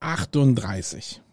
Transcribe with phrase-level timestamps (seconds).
[0.00, 1.25] 138.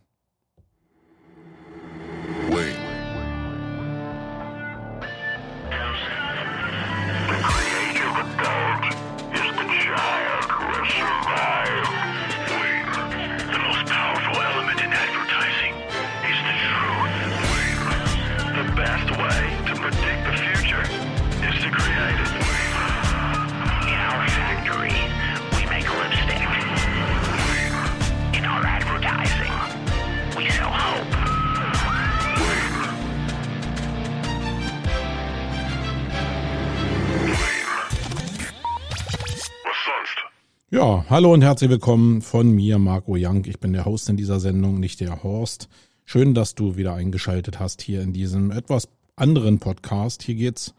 [40.84, 43.46] Ja, hallo und herzlich willkommen von mir, Marco Young.
[43.46, 45.70] Ich bin der Host in dieser Sendung, nicht der Horst.
[46.04, 50.24] Schön, dass du wieder eingeschaltet hast hier in diesem etwas anderen Podcast.
[50.24, 50.74] Hier geht's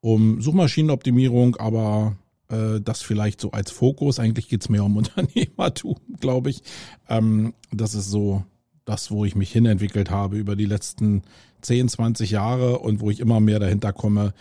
[0.00, 2.16] um Suchmaschinenoptimierung, aber
[2.48, 4.18] äh, das vielleicht so als Fokus.
[4.18, 6.64] Eigentlich geht's mehr um Unternehmertum, glaube ich.
[7.08, 8.42] Ähm, das ist so
[8.84, 11.22] das, wo ich mich hinentwickelt habe über die letzten
[11.62, 14.34] 10, 20 Jahre und wo ich immer mehr dahinter komme,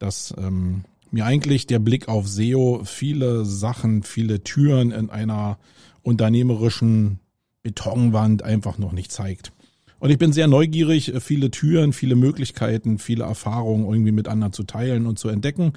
[0.00, 5.58] dass ähm, mir eigentlich der Blick auf SEO viele Sachen, viele Türen in einer
[6.02, 7.20] unternehmerischen
[7.62, 9.52] Betonwand einfach noch nicht zeigt.
[9.98, 14.64] Und ich bin sehr neugierig, viele Türen, viele Möglichkeiten, viele Erfahrungen irgendwie mit anderen zu
[14.64, 15.72] teilen und zu entdecken,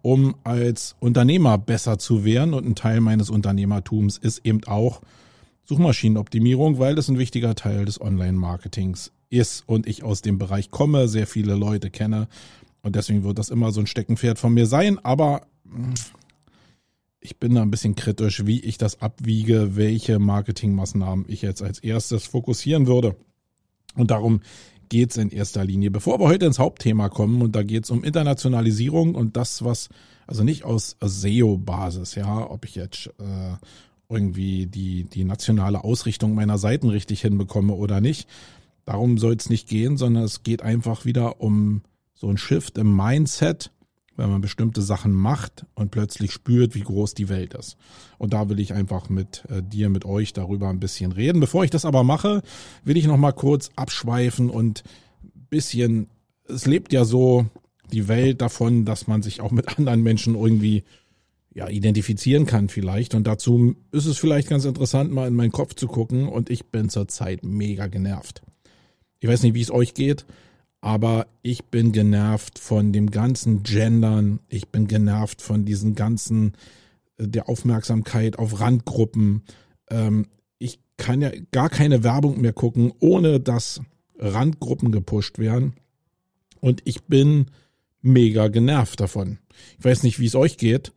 [0.00, 2.54] um als Unternehmer besser zu werden.
[2.54, 5.02] Und ein Teil meines Unternehmertums ist eben auch
[5.64, 11.08] Suchmaschinenoptimierung, weil das ein wichtiger Teil des Online-Marketings ist und ich aus dem Bereich komme,
[11.08, 12.28] sehr viele Leute kenne
[12.84, 15.94] und deswegen wird das immer so ein Steckenpferd von mir sein, aber mh,
[17.18, 21.78] ich bin da ein bisschen kritisch, wie ich das abwiege, welche Marketingmaßnahmen ich jetzt als
[21.78, 23.16] erstes fokussieren würde.
[23.96, 24.40] Und darum
[24.90, 25.90] geht's in erster Linie.
[25.90, 29.88] Bevor wir heute ins Hauptthema kommen, und da geht's um Internationalisierung und das, was,
[30.26, 33.56] also nicht aus SEO-Basis, ja, ob ich jetzt äh,
[34.10, 38.28] irgendwie die, die nationale Ausrichtung meiner Seiten richtig hinbekomme oder nicht.
[38.84, 41.80] Darum soll es nicht gehen, sondern es geht einfach wieder um
[42.24, 43.70] so ein Shift im Mindset,
[44.16, 47.76] wenn man bestimmte Sachen macht und plötzlich spürt, wie groß die Welt ist.
[48.16, 51.40] Und da will ich einfach mit äh, dir, mit euch darüber ein bisschen reden.
[51.40, 52.42] Bevor ich das aber mache,
[52.82, 54.84] will ich noch mal kurz abschweifen und
[55.50, 56.08] bisschen,
[56.48, 57.44] es lebt ja so
[57.92, 60.84] die Welt davon, dass man sich auch mit anderen Menschen irgendwie
[61.52, 63.14] ja, identifizieren kann vielleicht.
[63.14, 66.26] Und dazu ist es vielleicht ganz interessant, mal in meinen Kopf zu gucken.
[66.26, 68.40] Und ich bin zurzeit mega genervt.
[69.20, 70.24] Ich weiß nicht, wie es euch geht,
[70.84, 74.40] aber ich bin genervt von dem ganzen Gendern.
[74.50, 76.52] Ich bin genervt von diesen ganzen,
[77.16, 79.44] äh, der Aufmerksamkeit auf Randgruppen.
[79.88, 80.26] Ähm,
[80.58, 83.80] ich kann ja gar keine Werbung mehr gucken, ohne dass
[84.18, 85.72] Randgruppen gepusht werden.
[86.60, 87.46] Und ich bin
[88.02, 89.38] mega genervt davon.
[89.78, 90.92] Ich weiß nicht, wie es euch geht.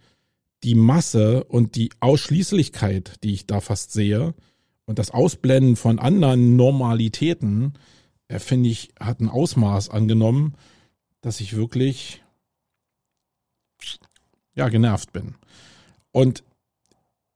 [0.66, 4.34] Die Masse und die Ausschließlichkeit, die ich da fast sehe,
[4.86, 7.74] und das Ausblenden von anderen Normalitäten,
[8.28, 10.56] er finde ich, hat ein Ausmaß angenommen,
[11.22, 12.24] dass ich wirklich
[14.56, 15.36] ja genervt bin.
[16.12, 16.44] Und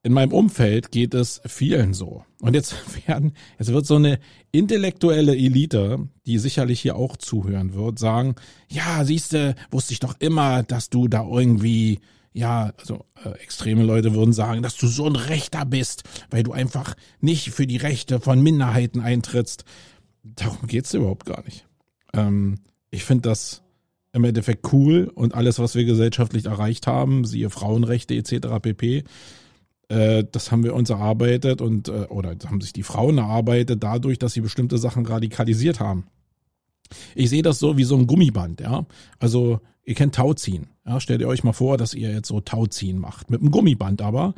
[0.03, 2.25] in meinem Umfeld geht es vielen so.
[2.39, 2.75] Und jetzt
[3.07, 4.19] werden, jetzt wird so eine
[4.51, 8.35] intellektuelle Elite, die sicherlich hier auch zuhören wird, sagen,
[8.67, 11.99] ja, siehste, wusste ich doch immer, dass du da irgendwie,
[12.33, 16.51] ja, also äh, extreme Leute würden sagen, dass du so ein Rechter bist, weil du
[16.51, 19.65] einfach nicht für die Rechte von Minderheiten eintrittst.
[20.23, 21.65] Darum geht's überhaupt gar nicht.
[22.13, 22.59] Ähm,
[22.89, 23.63] ich finde das
[24.13, 28.59] im Endeffekt cool und alles, was wir gesellschaftlich erreicht haben, siehe Frauenrechte etc.
[28.61, 29.03] pp.
[29.87, 34.19] Äh, das haben wir uns erarbeitet und äh, oder haben sich die Frauen erarbeitet dadurch,
[34.19, 36.07] dass sie bestimmte Sachen radikalisiert haben.
[37.15, 38.85] Ich sehe das so wie so ein Gummiband, ja.
[39.19, 40.67] Also ihr kennt Tauziehen.
[40.85, 44.01] Ja, stellt ihr euch mal vor, dass ihr jetzt so Tauziehen macht mit einem Gummiband
[44.01, 44.33] aber.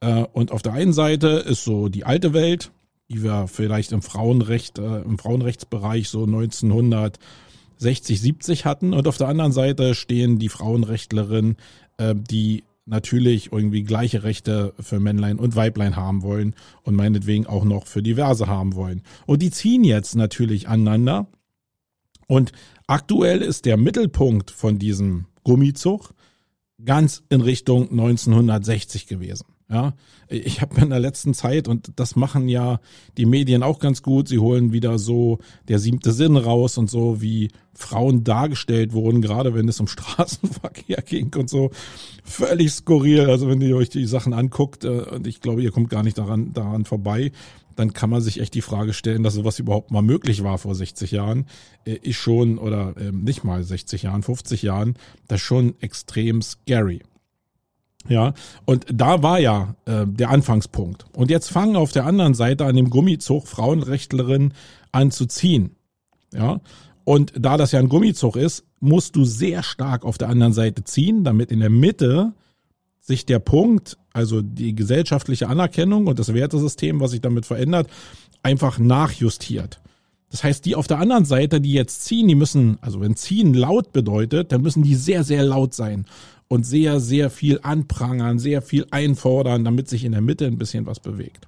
[0.00, 2.70] Äh, und auf der einen Seite ist so die alte Welt,
[3.10, 8.94] die wir vielleicht im Frauenrecht, äh, im Frauenrechtsbereich so 1960, 70 hatten.
[8.94, 11.56] Und auf der anderen Seite stehen die Frauenrechtlerinnen,
[11.98, 17.64] äh, die natürlich irgendwie gleiche Rechte für Männlein und Weiblein haben wollen und meinetwegen auch
[17.64, 19.02] noch für Diverse haben wollen.
[19.26, 21.26] Und die ziehen jetzt natürlich aneinander.
[22.26, 22.52] Und
[22.86, 26.14] aktuell ist der Mittelpunkt von diesem Gummizug
[26.84, 29.46] ganz in Richtung 1960 gewesen.
[29.70, 29.94] Ja,
[30.28, 32.80] ich habe in der letzten Zeit, und das machen ja
[33.16, 35.38] die Medien auch ganz gut, sie holen wieder so
[35.68, 41.02] der siebte Sinn raus und so, wie Frauen dargestellt wurden, gerade wenn es um Straßenverkehr
[41.02, 41.70] ging und so.
[42.24, 43.30] Völlig skurril.
[43.30, 46.18] Also wenn ihr euch die Sachen anguckt, äh, und ich glaube, ihr kommt gar nicht
[46.18, 47.30] daran, daran vorbei,
[47.76, 50.74] dann kann man sich echt die Frage stellen, dass sowas überhaupt mal möglich war vor
[50.74, 51.46] 60 Jahren.
[51.84, 54.94] Äh, ist schon, oder ähm, nicht mal 60 Jahren, 50 Jahren,
[55.28, 57.02] das ist schon extrem scary.
[58.08, 58.32] Ja,
[58.64, 61.04] und da war ja äh, der Anfangspunkt.
[61.14, 64.54] Und jetzt fangen auf der anderen Seite an dem Gummizug Frauenrechtlerinnen
[64.90, 65.76] an zu ziehen.
[66.32, 66.60] Ja,
[67.04, 70.84] und da das ja ein Gummizug ist, musst du sehr stark auf der anderen Seite
[70.84, 72.32] ziehen, damit in der Mitte
[73.00, 77.88] sich der Punkt, also die gesellschaftliche Anerkennung und das Wertesystem, was sich damit verändert,
[78.42, 79.80] einfach nachjustiert.
[80.30, 83.52] Das heißt, die auf der anderen Seite, die jetzt ziehen, die müssen, also wenn ziehen
[83.52, 86.06] laut bedeutet, dann müssen die sehr, sehr laut sein
[86.50, 90.84] und sehr, sehr viel anprangern, sehr viel einfordern, damit sich in der Mitte ein bisschen
[90.84, 91.46] was bewegt.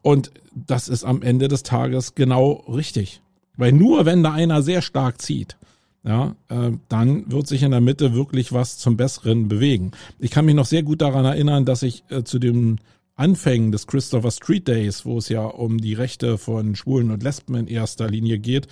[0.00, 3.20] Und das ist am Ende des Tages genau richtig.
[3.56, 5.56] Weil nur wenn da einer sehr stark zieht,
[6.04, 9.90] ja, äh, dann wird sich in der Mitte wirklich was zum Besseren bewegen.
[10.20, 12.78] Ich kann mich noch sehr gut daran erinnern, dass ich äh, zu dem
[13.16, 17.56] Anfängen des Christopher Street Days, wo es ja um die Rechte von Schwulen und Lesben
[17.56, 18.68] in erster Linie geht,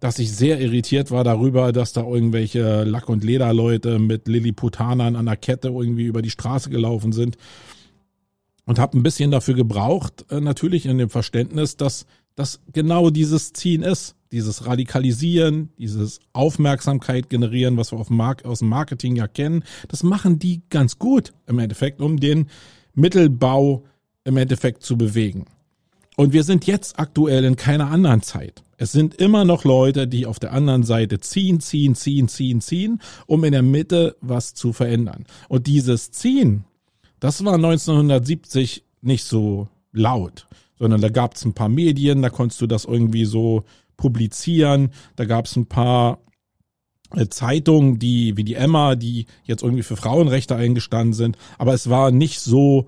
[0.00, 5.26] dass ich sehr irritiert war darüber, dass da irgendwelche Lack- und Lederleute mit Lilliputanern an
[5.26, 7.36] der Kette irgendwie über die Straße gelaufen sind.
[8.64, 12.04] Und habe ein bisschen dafür gebraucht, äh, natürlich in dem Verständnis, dass
[12.34, 14.14] das genau dieses Ziehen ist.
[14.30, 19.64] Dieses Radikalisieren, dieses Aufmerksamkeit generieren, was wir auf Mark aus dem Marketing ja kennen.
[19.88, 22.48] Das machen die ganz gut im Endeffekt, um den
[22.94, 23.84] Mittelbau
[24.24, 25.46] im Endeffekt zu bewegen.
[26.16, 28.62] Und wir sind jetzt aktuell in keiner anderen Zeit.
[28.80, 33.00] Es sind immer noch Leute, die auf der anderen Seite ziehen, ziehen, ziehen, ziehen, ziehen,
[33.26, 35.26] um in der Mitte was zu verändern.
[35.48, 36.64] Und dieses Ziehen,
[37.18, 40.46] das war 1970 nicht so laut,
[40.78, 43.64] sondern da gab es ein paar Medien, da konntest du das irgendwie so
[43.96, 46.20] publizieren, da gab es ein paar
[47.16, 51.90] äh, Zeitungen, die wie die Emma, die jetzt irgendwie für Frauenrechte eingestanden sind, aber es
[51.90, 52.86] war nicht so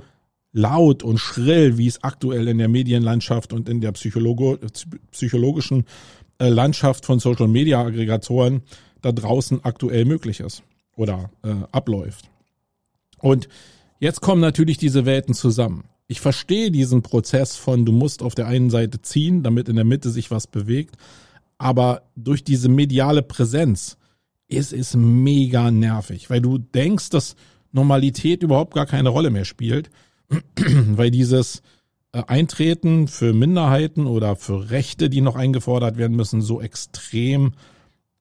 [0.52, 4.58] laut und schrill, wie es aktuell in der Medienlandschaft und in der Psychologo
[5.12, 5.84] psychologischen
[6.38, 8.62] äh, Landschaft von Social Media Aggregatoren
[9.00, 10.62] da draußen aktuell möglich ist
[10.96, 12.30] oder äh, abläuft.
[13.18, 13.48] Und
[14.00, 15.84] jetzt kommen natürlich diese Welten zusammen.
[16.08, 19.84] Ich verstehe diesen Prozess von, du musst auf der einen Seite ziehen, damit in der
[19.84, 20.96] Mitte sich was bewegt,
[21.58, 23.96] aber durch diese mediale Präsenz
[24.48, 27.36] ist es mega nervig, weil du denkst, dass
[27.70, 29.90] Normalität überhaupt gar keine Rolle mehr spielt,
[30.56, 31.62] weil dieses
[32.12, 37.52] äh, Eintreten für Minderheiten oder für Rechte, die noch eingefordert werden müssen, so extrem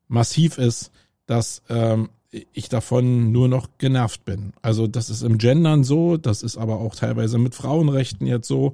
[0.08, 0.92] massiv ist,
[1.26, 2.10] dass ähm,
[2.54, 4.54] ich davon nur noch genervt bin.
[4.62, 8.74] Also das ist im Gendern so, das ist aber auch teilweise mit Frauenrechten jetzt so.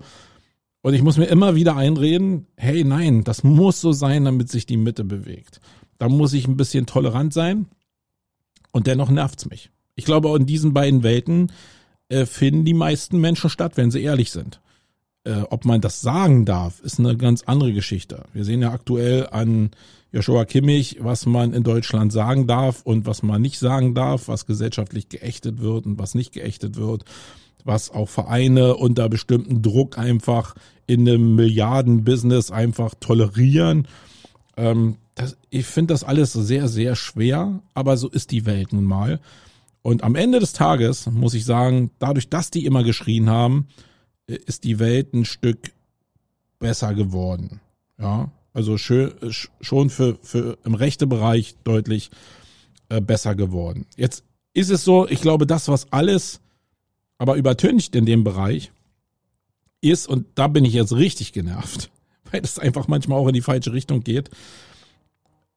[0.82, 4.66] Und ich muss mir immer wieder einreden, hey nein, das muss so sein, damit sich
[4.66, 5.62] die Mitte bewegt.
[5.98, 7.68] Da muss ich ein bisschen tolerant sein
[8.72, 9.72] und dennoch nervt's mich.
[9.96, 11.52] Ich glaube, in diesen beiden Welten
[12.16, 14.62] äh, finden die meisten Menschen statt, wenn sie ehrlich sind.
[15.26, 18.24] Äh, ob man das sagen darf, ist eine ganz andere Geschichte.
[18.34, 19.72] Wir sehen ja aktuell an
[20.12, 24.46] Joshua Kimmich, was man in Deutschland sagen darf und was man nicht sagen darf, was
[24.46, 27.04] gesellschaftlich geächtet wird und was nicht geächtet wird,
[27.66, 30.56] was auch Vereine unter bestimmten Druck einfach
[30.88, 33.88] in einem Milliardenbusiness einfach tolerieren.
[34.56, 38.86] Ähm, das, ich finde das alles sehr, sehr schwer, aber so ist die Welt nun
[38.86, 39.20] mal.
[39.86, 43.68] Und am Ende des Tages muss ich sagen, dadurch, dass die immer geschrien haben,
[44.26, 45.74] ist die Welt ein Stück
[46.58, 47.62] besser geworden.
[48.00, 52.10] Ja, also schon für, für im rechte Bereich deutlich
[52.90, 53.86] äh, besser geworden.
[53.96, 54.24] Jetzt
[54.56, 56.42] ist es so, ich glaube, das, was alles
[57.20, 58.72] aber übertüncht in dem Bereich
[59.82, 61.92] ist, und da bin ich jetzt richtig genervt,
[62.32, 64.32] weil das einfach manchmal auch in die falsche Richtung geht,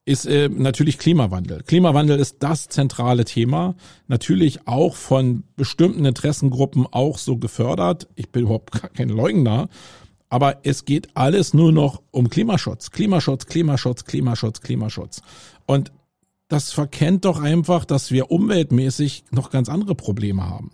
[0.08, 1.62] ist äh, natürlich Klimawandel.
[1.64, 3.74] Klimawandel ist das zentrale Thema,
[4.06, 8.08] natürlich auch von bestimmten Interessengruppen auch so gefördert.
[8.14, 9.68] Ich bin überhaupt kein Leugner,
[10.30, 15.20] aber es geht alles nur noch um Klimaschutz, Klimaschutz, Klimaschutz, Klimaschutz, Klimaschutz.
[15.66, 15.92] Und
[16.48, 20.70] das verkennt doch einfach, dass wir umweltmäßig noch ganz andere Probleme haben.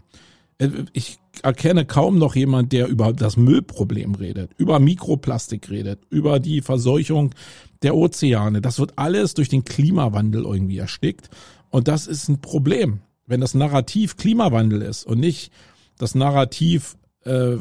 [0.59, 6.39] Äh, ich erkenne kaum noch jemand, der über das Müllproblem redet, über Mikroplastik redet, über
[6.39, 7.35] die Verseuchung
[7.83, 8.61] der Ozeane.
[8.61, 11.31] Das wird alles durch den Klimawandel irgendwie erstickt.
[11.71, 13.01] Und das ist ein Problem.
[13.27, 15.51] Wenn das Narrativ Klimawandel ist und nicht
[15.99, 17.57] das Narrativ äh,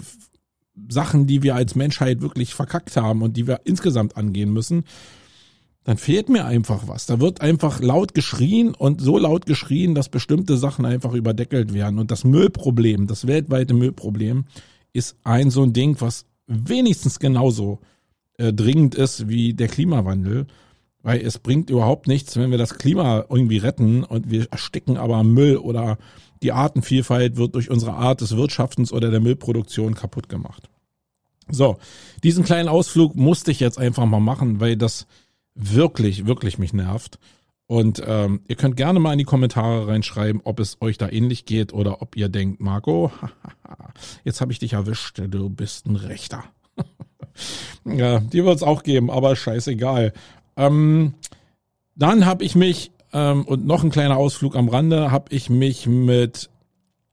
[0.90, 4.86] Sachen, die wir als Menschheit wirklich verkackt haben und die wir insgesamt angehen müssen,
[5.84, 7.06] dann fehlt mir einfach was.
[7.06, 12.00] Da wird einfach laut geschrien und so laut geschrien, dass bestimmte Sachen einfach überdeckelt werden.
[12.00, 14.46] Und das Müllproblem, das weltweite Müllproblem,
[14.94, 17.80] ist ein so ein Ding, was wenigstens genauso
[18.38, 20.48] äh, dringend ist wie der Klimawandel.
[21.02, 25.22] Weil es bringt überhaupt nichts, wenn wir das Klima irgendwie retten und wir ersticken aber
[25.26, 25.98] Müll oder
[26.44, 30.70] die Artenvielfalt wird durch unsere Art des Wirtschaftens oder der Müllproduktion kaputt gemacht.
[31.50, 31.78] So,
[32.24, 35.08] diesen kleinen Ausflug musste ich jetzt einfach mal machen, weil das
[35.56, 37.20] wirklich, wirklich mich nervt.
[37.66, 41.46] Und ähm, ihr könnt gerne mal in die Kommentare reinschreiben, ob es euch da ähnlich
[41.46, 43.12] geht oder ob ihr denkt, Marco,
[44.24, 46.44] jetzt habe ich dich erwischt, du bist ein Rechter.
[47.86, 50.14] ja, die wird es auch geben, aber scheißegal.
[50.58, 51.14] Ähm,
[51.96, 55.88] dann habe ich mich, ähm, und noch ein kleiner Ausflug am Rande, habe ich mich
[55.88, 56.50] mit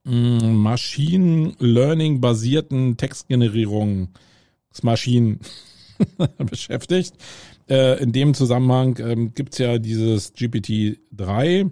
[0.04, 5.40] mh, mm, Machine Learning basierten Textgenerierungsmaschinen
[6.38, 7.14] beschäftigt.
[7.70, 11.70] Äh, in dem Zusammenhang ähm, gibt's ja dieses GPT-3,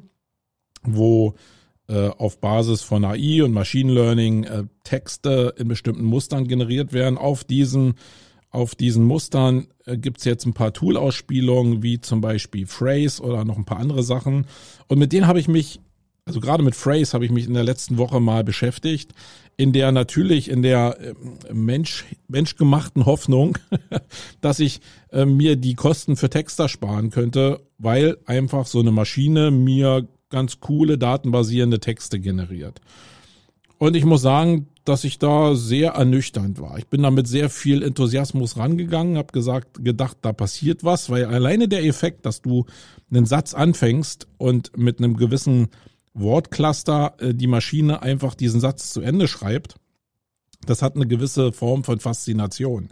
[0.85, 1.35] wo
[1.89, 7.19] äh, auf Basis von AI und Machine Learning äh, Texte in bestimmten Mustern generiert werden.
[7.19, 7.95] Auf diesen,
[8.51, 13.57] auf diesen Mustern äh, gibt's jetzt ein paar Tool-Ausspielungen, wie zum Beispiel Phrase oder noch
[13.57, 14.47] ein paar andere Sachen.
[14.87, 15.81] Und mit denen habe ich mich,
[16.29, 19.13] also gerade mit Phrase habe ich mich in der letzten Woche mal beschäftigt,
[19.57, 21.15] in der natürlich in der äh,
[21.55, 23.57] Mensch, menschgemachten Hoffnung,
[24.43, 24.81] dass ich
[25.11, 30.61] äh, mir die Kosten für Texter sparen könnte, weil einfach so eine Maschine mir ganz
[30.61, 32.83] coole datenbasierende Texte generiert.
[33.79, 36.79] Und ich muss sagen, dass ich da sehr ernüchternd war.
[36.79, 41.25] Ich bin da mit sehr viel Enthusiasmus rangegangen, habe gesagt, gedacht, da passiert was, weil
[41.25, 42.67] alleine der Effekt, dass du
[43.11, 45.69] einen Satz anfängst und mit einem gewissen
[46.21, 49.77] Wortcluster äh, die Maschine einfach diesen Satz zu Ende schreibt,
[50.67, 52.91] das hat eine gewisse Form von Faszination.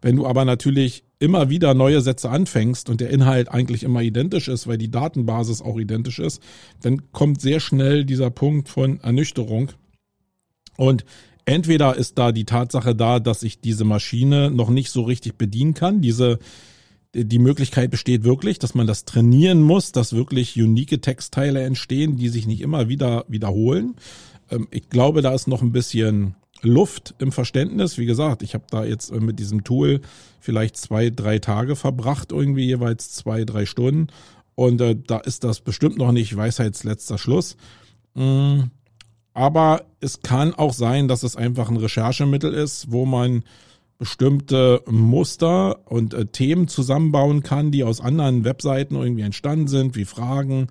[0.00, 4.48] Wenn du aber natürlich immer wieder neue Sätze anfängst und der Inhalt eigentlich immer identisch
[4.48, 6.42] ist, weil die Datenbasis auch identisch ist,
[6.82, 9.72] dann kommt sehr schnell dieser Punkt von Ernüchterung.
[10.76, 11.06] Und
[11.46, 15.72] entweder ist da die Tatsache da, dass ich diese Maschine noch nicht so richtig bedienen
[15.72, 16.38] kann, diese
[17.14, 22.28] die Möglichkeit besteht wirklich, dass man das trainieren muss, dass wirklich unique Textteile entstehen, die
[22.28, 23.94] sich nicht immer wieder wiederholen.
[24.50, 27.98] Ähm, ich glaube, da ist noch ein bisschen Luft im Verständnis.
[27.98, 30.00] Wie gesagt, ich habe da jetzt mit diesem Tool
[30.40, 34.08] vielleicht zwei, drei Tage verbracht, irgendwie jeweils zwei, drei Stunden.
[34.54, 37.56] Und äh, da ist das bestimmt noch nicht Weisheitsletzter Schluss.
[38.14, 38.64] Mm,
[39.34, 43.42] aber es kann auch sein, dass es einfach ein Recherchemittel ist, wo man
[44.04, 50.04] bestimmte Muster und äh, Themen zusammenbauen kann, die aus anderen Webseiten irgendwie entstanden sind, wie
[50.04, 50.66] Fragen,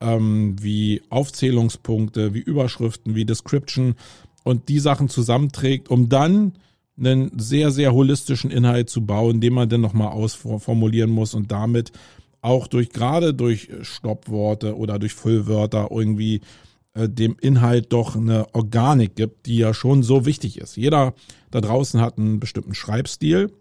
[0.00, 3.96] ähm, wie Aufzählungspunkte, wie Überschriften, wie Description
[4.44, 6.54] und die Sachen zusammenträgt, um dann
[6.98, 11.92] einen sehr, sehr holistischen Inhalt zu bauen, den man dann nochmal ausformulieren muss und damit
[12.40, 16.40] auch durch, gerade durch Stoppworte oder durch Füllwörter irgendwie
[16.94, 20.76] äh, dem Inhalt doch eine Organik gibt, die ja schon so wichtig ist.
[20.76, 21.14] Jeder
[21.50, 23.52] da draußen hat einen bestimmten Schreibstil,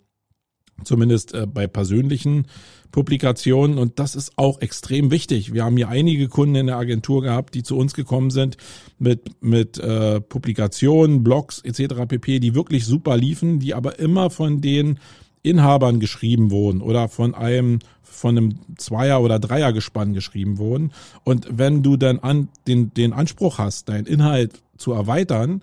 [0.83, 2.47] zumindest äh, bei persönlichen
[2.91, 5.53] Publikationen und das ist auch extrem wichtig.
[5.53, 8.57] Wir haben hier einige Kunden in der Agentur gehabt, die zu uns gekommen sind
[8.97, 12.07] mit mit äh, Publikationen, Blogs etc.
[12.07, 14.97] pp, die wirklich super liefen, die aber immer von den
[15.41, 20.91] Inhabern geschrieben wurden oder von einem von einem Zweier- oder Dreiergespann geschrieben wurden.
[21.23, 25.61] Und wenn du dann an den, den Anspruch hast, deinen Inhalt zu erweitern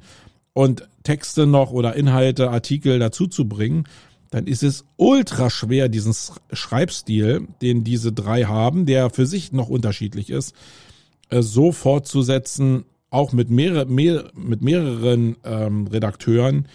[0.55, 3.85] und Texte noch oder Inhalte, Artikel dazu zu bringen,
[4.31, 6.15] dann ist es ultra schwer, diesen
[6.53, 10.55] Schreibstil, den diese drei haben, der für sich noch unterschiedlich ist,
[11.29, 16.69] äh, so fortzusetzen, auch mit, mehrere, mehr, mit mehreren ähm, Redakteuren,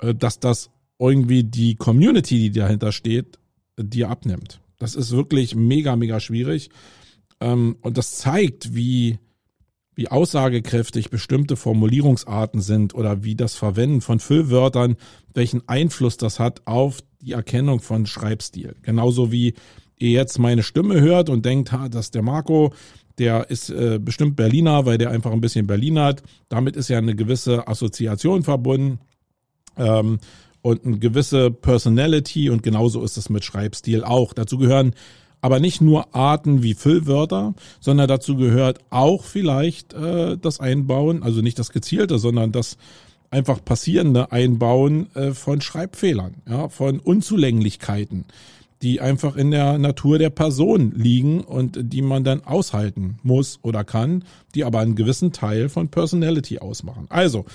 [0.00, 0.70] äh, dass das
[1.02, 3.38] irgendwie die Community, die dahinter steht,
[3.76, 4.60] dir abnimmt.
[4.78, 6.70] Das ist wirklich mega, mega schwierig.
[7.40, 9.18] Ähm, und das zeigt, wie,
[9.94, 14.96] wie aussagekräftig bestimmte Formulierungsarten sind oder wie das Verwenden von Füllwörtern,
[15.34, 18.76] welchen Einfluss das hat auf die Erkennung von Schreibstil.
[18.82, 19.54] Genauso wie
[19.98, 22.72] ihr jetzt meine Stimme hört und denkt, ha, das der Marco,
[23.18, 26.22] der ist äh, bestimmt Berliner, weil der einfach ein bisschen Berliner hat.
[26.48, 28.98] Damit ist ja eine gewisse Assoziation verbunden.
[29.76, 30.18] Ähm,
[30.62, 34.32] und eine gewisse Personality und genauso ist es mit Schreibstil auch.
[34.32, 34.94] Dazu gehören
[35.42, 41.42] aber nicht nur Arten wie Füllwörter, sondern dazu gehört auch vielleicht äh, das Einbauen, also
[41.42, 42.78] nicht das gezielte, sondern das
[43.30, 48.26] einfach passierende Einbauen äh, von Schreibfehlern, ja, von Unzulänglichkeiten,
[48.82, 53.82] die einfach in der Natur der Person liegen und die man dann aushalten muss oder
[53.82, 57.06] kann, die aber einen gewissen Teil von Personality ausmachen.
[57.08, 57.46] Also,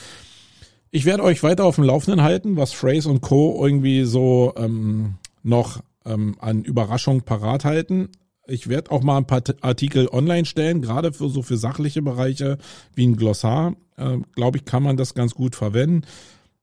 [0.91, 3.63] ich werde euch weiter auf dem Laufenden halten, was Phrase und Co.
[3.65, 8.09] irgendwie so ähm, noch ähm, an Überraschung parat halten.
[8.47, 12.57] Ich werde auch mal ein paar Artikel online stellen, gerade für so für sachliche Bereiche
[12.95, 13.75] wie ein Glossar.
[13.97, 16.03] Äh, Glaube ich, kann man das ganz gut verwenden.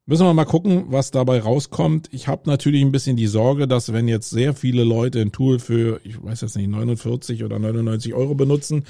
[0.07, 2.09] Müssen wir mal gucken, was dabei rauskommt.
[2.11, 5.57] Ich habe natürlich ein bisschen die Sorge, dass wenn jetzt sehr viele Leute ein Tool
[5.57, 8.83] für, ich weiß jetzt nicht, 49 oder 99 Euro benutzen,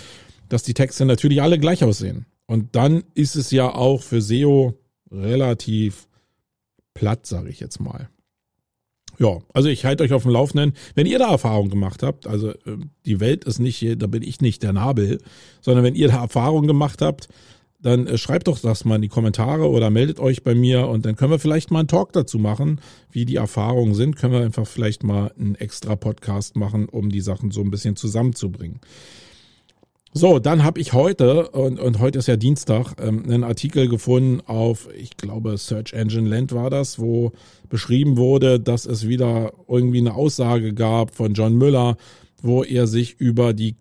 [0.49, 2.25] dass die Texte natürlich alle gleich aussehen.
[2.47, 4.73] Und dann ist es ja auch für SEO
[5.11, 6.07] relativ
[6.93, 8.09] platt, sage ich jetzt mal.
[9.17, 10.73] Ja, also ich halte euch auf dem Laufenden.
[10.93, 14.23] Wenn ihr da Erfahrung gemacht habt, also äh, die Welt ist nicht, hier, da bin
[14.23, 15.21] ich nicht der Nabel,
[15.61, 17.29] sondern wenn ihr da Erfahrung gemacht habt,
[17.81, 21.05] dann äh, schreibt doch das mal in die Kommentare oder meldet euch bei mir und
[21.05, 22.81] dann können wir vielleicht mal einen Talk dazu machen,
[23.11, 24.15] wie die Erfahrungen sind.
[24.15, 27.95] Können wir einfach vielleicht mal einen extra Podcast machen, um die Sachen so ein bisschen
[27.95, 28.81] zusammenzubringen.
[30.17, 34.39] So, dann habe ich heute, und, und heute ist ja Dienstag, ähm, einen Artikel gefunden
[34.45, 37.33] auf, ich glaube, Search Engine Land war das, wo
[37.67, 41.97] beschrieben wurde, dass es wieder irgendwie eine Aussage gab von John Müller,
[42.41, 43.75] wo er sich über die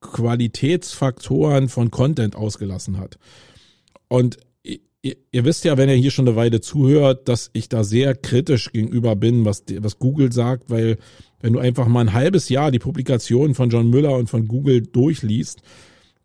[0.00, 3.18] Qualitätsfaktoren von Content ausgelassen hat.
[4.06, 7.82] Und ihr, ihr wisst ja, wenn ihr hier schon eine Weile zuhört, dass ich da
[7.82, 10.98] sehr kritisch gegenüber bin, was, was Google sagt, weil
[11.40, 14.82] wenn du einfach mal ein halbes Jahr die Publikationen von John Müller und von Google
[14.82, 15.62] durchliest,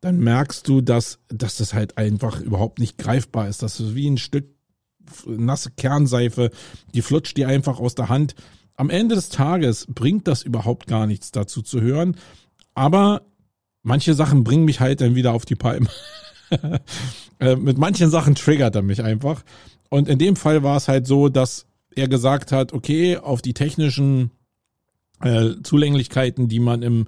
[0.02, 3.64] dann merkst du, dass, dass das halt einfach überhaupt nicht greifbar ist.
[3.64, 4.46] Das ist wie ein Stück
[5.26, 6.52] nasse Kernseife,
[6.94, 8.36] die flutscht dir einfach aus der Hand.
[8.76, 12.18] Am Ende des Tages bringt das überhaupt gar nichts dazu zu hören.
[12.74, 13.22] Aber
[13.84, 15.88] manche Sachen bringen mich halt dann wieder auf die Palme.
[17.38, 19.44] Äh, mit manchen Sachen triggert er mich einfach.
[19.90, 23.54] Und in dem Fall war es halt so, dass er gesagt hat, okay, auf die
[23.54, 24.32] technischen
[25.26, 27.08] äh, Zulänglichkeiten, die man im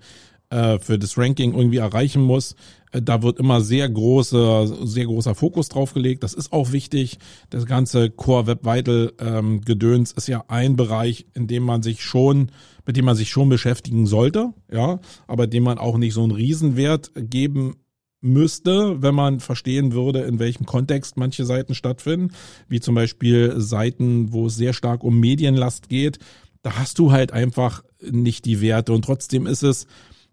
[0.50, 2.56] äh, für das Ranking irgendwie erreichen muss.
[2.92, 6.24] Äh, da wird immer sehr große, sehr großer Fokus drauf gelegt.
[6.24, 7.20] Das ist auch wichtig.
[7.50, 12.02] Das ganze Core Web Vital ähm, Gedöns ist ja ein Bereich, in dem man sich
[12.02, 12.52] schon,
[12.86, 16.32] mit dem man sich schon beschäftigen sollte, ja, aber dem man auch nicht so einen
[16.32, 17.76] Riesenwert geben
[18.22, 22.34] müsste, wenn man verstehen würde, in welchem Kontext manche Seiten stattfinden,
[22.68, 26.20] wie zum Beispiel Seiten, wo es sehr stark um Medienlast geht.
[26.64, 29.88] Da hast du halt einfach nicht die Werte und trotzdem ist es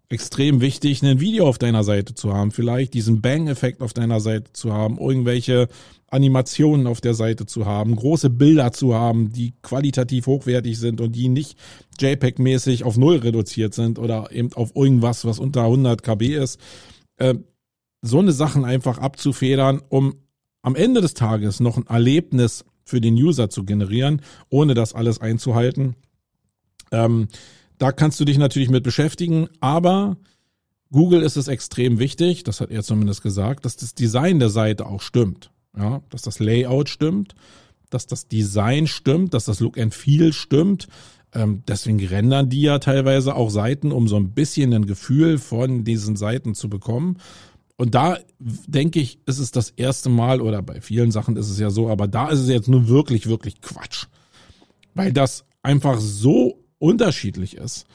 [0.09, 4.53] extrem wichtig, ein Video auf deiner Seite zu haben, vielleicht diesen Bang-Effekt auf deiner Seite
[4.53, 5.67] zu haben, irgendwelche
[6.07, 11.13] Animationen auf der Seite zu haben, große Bilder zu haben, die qualitativ hochwertig sind und
[11.13, 11.57] die nicht
[11.99, 16.59] JPEG-mäßig auf Null reduziert sind oder eben auf irgendwas, was unter 100 KB ist.
[17.17, 17.35] Äh,
[18.01, 20.15] so eine Sachen einfach abzufedern, um
[20.61, 25.19] am Ende des Tages noch ein Erlebnis für den User zu generieren, ohne das alles
[25.19, 25.95] einzuhalten.
[26.95, 27.27] Ähm,
[27.77, 30.17] da kannst du dich natürlich mit beschäftigen, aber
[30.91, 34.85] Google ist es extrem wichtig, das hat er zumindest gesagt, dass das Design der Seite
[34.85, 35.51] auch stimmt.
[35.77, 37.35] Ja, dass das Layout stimmt,
[37.89, 40.87] dass das Design stimmt, dass das Look and Feel stimmt.
[41.33, 45.83] Ähm, deswegen rendern die ja teilweise auch Seiten, um so ein bisschen ein Gefühl von
[45.83, 47.17] diesen Seiten zu bekommen.
[47.75, 51.59] Und da denke ich, ist es das erste Mal, oder bei vielen Sachen ist es
[51.59, 54.05] ja so, aber da ist es jetzt nur wirklich, wirklich Quatsch.
[54.93, 57.85] Weil das einfach so unterschiedlich ist,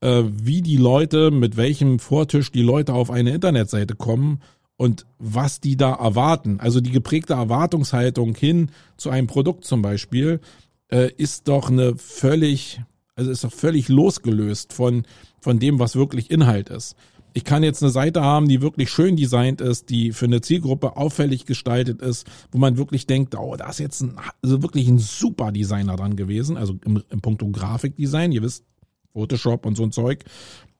[0.00, 4.40] äh, wie die Leute, mit welchem Vortisch die Leute auf eine Internetseite kommen
[4.76, 6.60] und was die da erwarten.
[6.60, 10.40] Also die geprägte Erwartungshaltung hin zu einem Produkt zum Beispiel
[10.88, 12.80] äh, ist doch eine völlig,
[13.14, 15.04] also ist doch völlig losgelöst von,
[15.40, 16.96] von dem, was wirklich Inhalt ist.
[17.36, 20.96] Ich kann jetzt eine Seite haben, die wirklich schön designt ist, die für eine Zielgruppe
[20.96, 24.96] auffällig gestaltet ist, wo man wirklich denkt, oh, da ist jetzt ein, also wirklich ein
[24.96, 28.64] super Designer dran gewesen, also im, im Punkto Grafikdesign, ihr wisst,
[29.12, 30.24] Photoshop und so ein Zeug.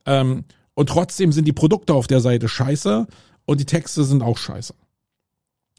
[0.06, 3.06] Ähm, und trotzdem sind die Produkte auf der Seite scheiße
[3.44, 4.72] und die Texte sind auch scheiße.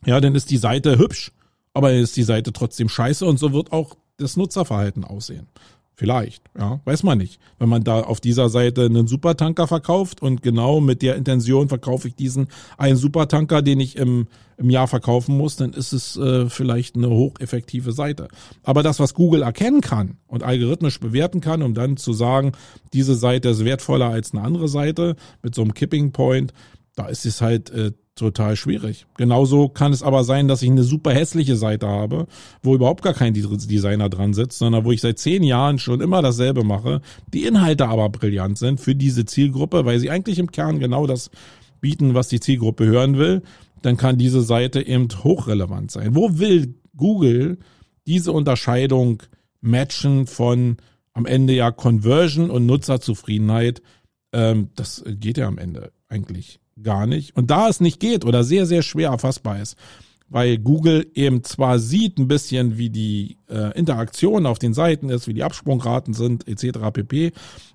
[0.06, 1.32] Ja, dann ist die Seite hübsch,
[1.74, 5.48] aber ist die Seite trotzdem scheiße und so wird auch das Nutzerverhalten aussehen.
[6.00, 7.40] Vielleicht, ja, weiß man nicht.
[7.58, 12.08] Wenn man da auf dieser Seite einen Supertanker verkauft und genau mit der Intention verkaufe
[12.08, 16.52] ich diesen einen Supertanker, den ich im, im Jahr verkaufen muss, dann ist es äh,
[16.52, 18.28] vielleicht eine hocheffektive Seite.
[18.62, 22.52] Aber das, was Google erkennen kann und algorithmisch bewerten kann, um dann zu sagen,
[22.94, 26.54] diese Seite ist wertvoller als eine andere Seite mit so einem Kipping Point,
[26.96, 29.06] da ist es halt äh, total schwierig.
[29.18, 32.28] Genauso kann es aber sein, dass ich eine super hässliche Seite habe,
[32.62, 36.22] wo überhaupt gar kein Designer dran sitzt, sondern wo ich seit zehn Jahren schon immer
[36.22, 37.02] dasselbe mache,
[37.34, 41.30] die Inhalte aber brillant sind für diese Zielgruppe, weil sie eigentlich im Kern genau das
[41.80, 43.44] bieten, was die Zielgruppe hören will,
[43.82, 46.16] dann kann diese Seite eben hochrelevant sein.
[46.16, 47.60] Wo will Google
[48.06, 49.24] diese Unterscheidung
[49.62, 50.78] matchen von
[51.14, 53.82] am Ende ja Conversion und Nutzerzufriedenheit?
[54.34, 57.36] Ähm, das geht ja am Ende eigentlich gar nicht.
[57.36, 59.76] Und da es nicht geht oder sehr, sehr schwer erfassbar ist,
[60.30, 65.28] weil Google eben zwar sieht ein bisschen, wie die äh, Interaktion auf den Seiten ist,
[65.28, 66.80] wie die Absprungraten sind, etc.
[66.92, 67.32] pp.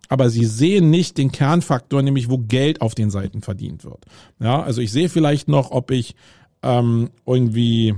[0.09, 4.05] Aber sie sehen nicht den Kernfaktor, nämlich wo Geld auf den Seiten verdient wird.
[4.38, 6.15] Ja, also ich sehe vielleicht noch, ob ich
[6.62, 7.95] ähm, irgendwie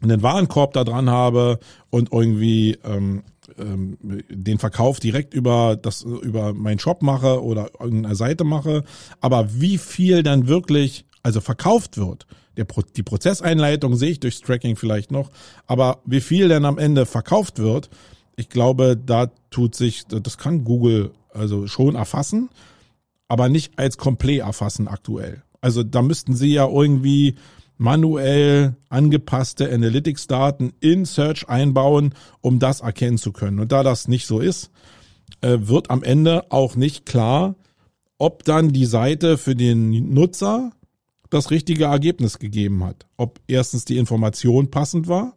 [0.00, 1.58] einen Warenkorb da dran habe
[1.90, 3.22] und irgendwie ähm,
[3.58, 8.84] ähm, den Verkauf direkt über das über meinen Shop mache oder irgendeine Seite mache,
[9.20, 14.76] aber wie viel dann wirklich also verkauft wird, der, die Prozesseinleitung sehe ich durchs Tracking
[14.76, 15.30] vielleicht noch,
[15.66, 17.90] aber wie viel denn am Ende verkauft wird,
[18.38, 22.50] Ich glaube, da tut sich, das kann Google also schon erfassen,
[23.26, 25.42] aber nicht als komplett erfassen aktuell.
[25.60, 27.34] Also da müssten sie ja irgendwie
[27.78, 33.60] manuell angepasste Analytics-Daten in Search einbauen, um das erkennen zu können.
[33.60, 34.70] Und da das nicht so ist,
[35.40, 37.54] äh, wird am Ende auch nicht klar,
[38.18, 40.72] ob dann die Seite für den Nutzer
[41.30, 43.06] das richtige Ergebnis gegeben hat.
[43.16, 45.36] Ob erstens die Information passend war,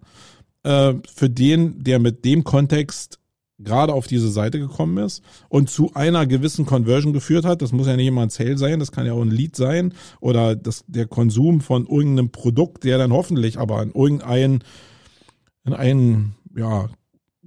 [0.64, 3.20] äh, für den, der mit dem Kontext
[3.64, 7.62] gerade auf diese Seite gekommen ist und zu einer gewissen Conversion geführt hat.
[7.62, 9.94] Das muss ja nicht immer ein Sale sein, das kann ja auch ein Lead sein
[10.20, 14.64] oder das, der Konsum von irgendeinem Produkt, der dann hoffentlich aber in irgendein,
[15.66, 16.90] in ein, ja,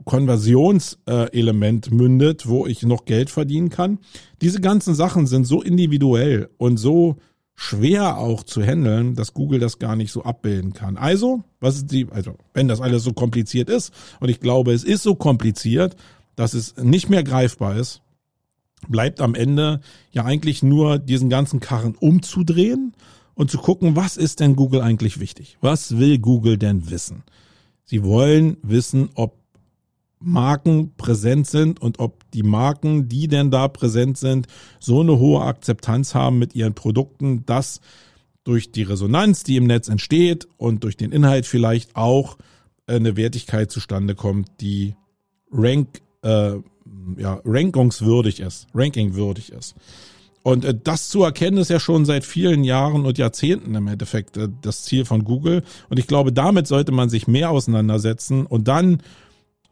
[0.05, 4.00] Konversionselement mündet, wo ich noch Geld verdienen kann.
[4.42, 7.16] Diese ganzen Sachen sind so individuell und so
[7.55, 10.97] schwer auch zu handeln, dass Google das gar nicht so abbilden kann.
[10.97, 14.85] Also, was ist die, also, wenn das alles so kompliziert ist, und ich glaube, es
[14.85, 15.97] ist so kompliziert,
[16.37, 18.03] dass es nicht mehr greifbar ist,
[18.88, 22.95] bleibt am Ende ja eigentlich nur diesen ganzen Karren umzudrehen
[23.35, 25.57] und zu gucken, was ist denn Google eigentlich wichtig?
[25.61, 27.23] Was will Google denn wissen?
[27.85, 29.43] Sie wollen wissen, ob
[30.25, 34.47] Marken präsent sind und ob die Marken, die denn da präsent sind,
[34.81, 37.81] so eine hohe Akzeptanz haben mit ihren Produkten, dass
[38.45, 42.37] durch die Resonanz, die im Netz entsteht und durch den Inhalt vielleicht auch
[42.87, 44.95] eine Wertigkeit zustande kommt, die
[45.51, 46.53] rank, äh,
[47.17, 49.75] ja, rankungswürdig ist, rankingwürdig ist.
[50.43, 54.37] Und äh, das zu erkennen ist ja schon seit vielen Jahren und Jahrzehnten im Endeffekt
[54.37, 55.65] äh, das Ziel von Google.
[55.89, 58.99] Und ich glaube, damit sollte man sich mehr auseinandersetzen und dann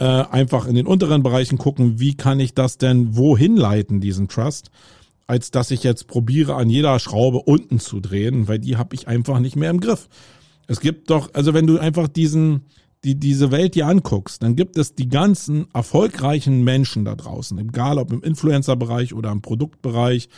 [0.03, 4.27] äh, einfach in den unteren Bereichen gucken, wie kann ich das denn wohin leiten, diesen
[4.27, 4.73] Trust,
[5.29, 9.07] als dass ich jetzt probiere, an jeder Schraube unten zu drehen, weil die habe ich
[9.07, 10.09] einfach nicht mehr im Griff.
[10.67, 12.63] Es gibt doch, also wenn du einfach diesen,
[13.05, 17.99] die, diese Welt dir anguckst, dann gibt es die ganzen erfolgreichen Menschen da draußen, egal
[17.99, 20.29] ob im Influencer-Bereich oder im Produktbereich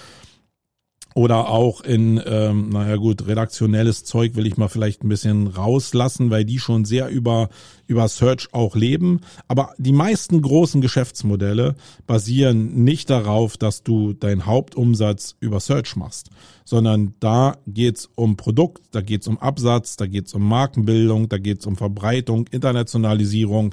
[1.14, 6.30] oder auch in, ähm, naja gut, redaktionelles Zeug will ich mal vielleicht ein bisschen rauslassen,
[6.30, 7.50] weil die schon sehr über,
[7.86, 9.20] über Search auch leben.
[9.46, 11.76] Aber die meisten großen Geschäftsmodelle
[12.08, 16.30] basieren nicht darauf, dass du deinen Hauptumsatz über Search machst,
[16.64, 21.64] sondern da geht's um Produkt, da geht's um Absatz, da geht's um Markenbildung, da geht's
[21.64, 23.72] um Verbreitung, Internationalisierung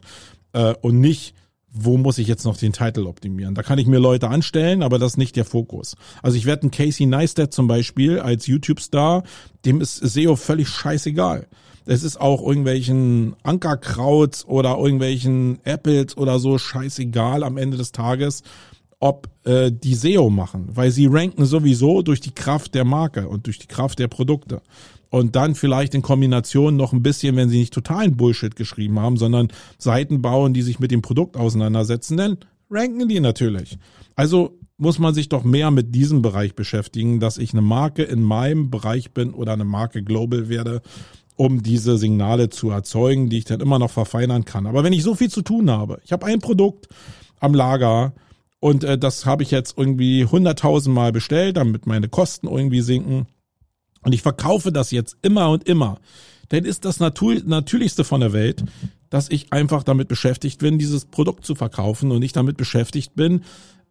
[0.53, 1.33] äh, und nicht
[1.73, 3.55] wo muss ich jetzt noch den Titel optimieren?
[3.55, 5.95] Da kann ich mir Leute anstellen, aber das ist nicht der Fokus.
[6.21, 9.23] Also ich werde einen Casey Neistat zum Beispiel als YouTube-Star,
[9.65, 11.47] dem ist SEO völlig scheißegal.
[11.85, 18.43] Es ist auch irgendwelchen Ankerkrauts oder irgendwelchen Apples oder so scheißegal am Ende des Tages,
[18.99, 23.47] ob äh, die SEO machen, weil sie ranken sowieso durch die Kraft der Marke und
[23.47, 24.61] durch die Kraft der Produkte
[25.11, 29.17] und dann vielleicht in Kombination noch ein bisschen, wenn sie nicht totalen Bullshit geschrieben haben,
[29.17, 32.37] sondern Seiten bauen, die sich mit dem Produkt auseinandersetzen, dann
[32.69, 33.77] ranken die natürlich.
[34.15, 38.23] Also muss man sich doch mehr mit diesem Bereich beschäftigen, dass ich eine Marke in
[38.23, 40.81] meinem Bereich bin oder eine Marke global werde,
[41.35, 44.65] um diese Signale zu erzeugen, die ich dann immer noch verfeinern kann.
[44.65, 46.87] Aber wenn ich so viel zu tun habe, ich habe ein Produkt
[47.41, 48.13] am Lager
[48.61, 53.27] und äh, das habe ich jetzt irgendwie hunderttausendmal bestellt, damit meine Kosten irgendwie sinken
[54.03, 55.99] und ich verkaufe das jetzt immer und immer,
[56.49, 58.63] dann ist das Natur Natürlichste von der Welt,
[59.09, 63.43] dass ich einfach damit beschäftigt bin, dieses Produkt zu verkaufen und nicht damit beschäftigt bin,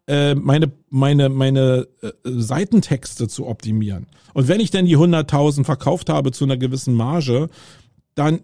[0.06, 4.06] äh, meine, meine, meine äh, Seitentexte zu optimieren.
[4.34, 7.48] Und wenn ich denn die 100.000 verkauft habe zu einer gewissen Marge,
[8.14, 8.40] dann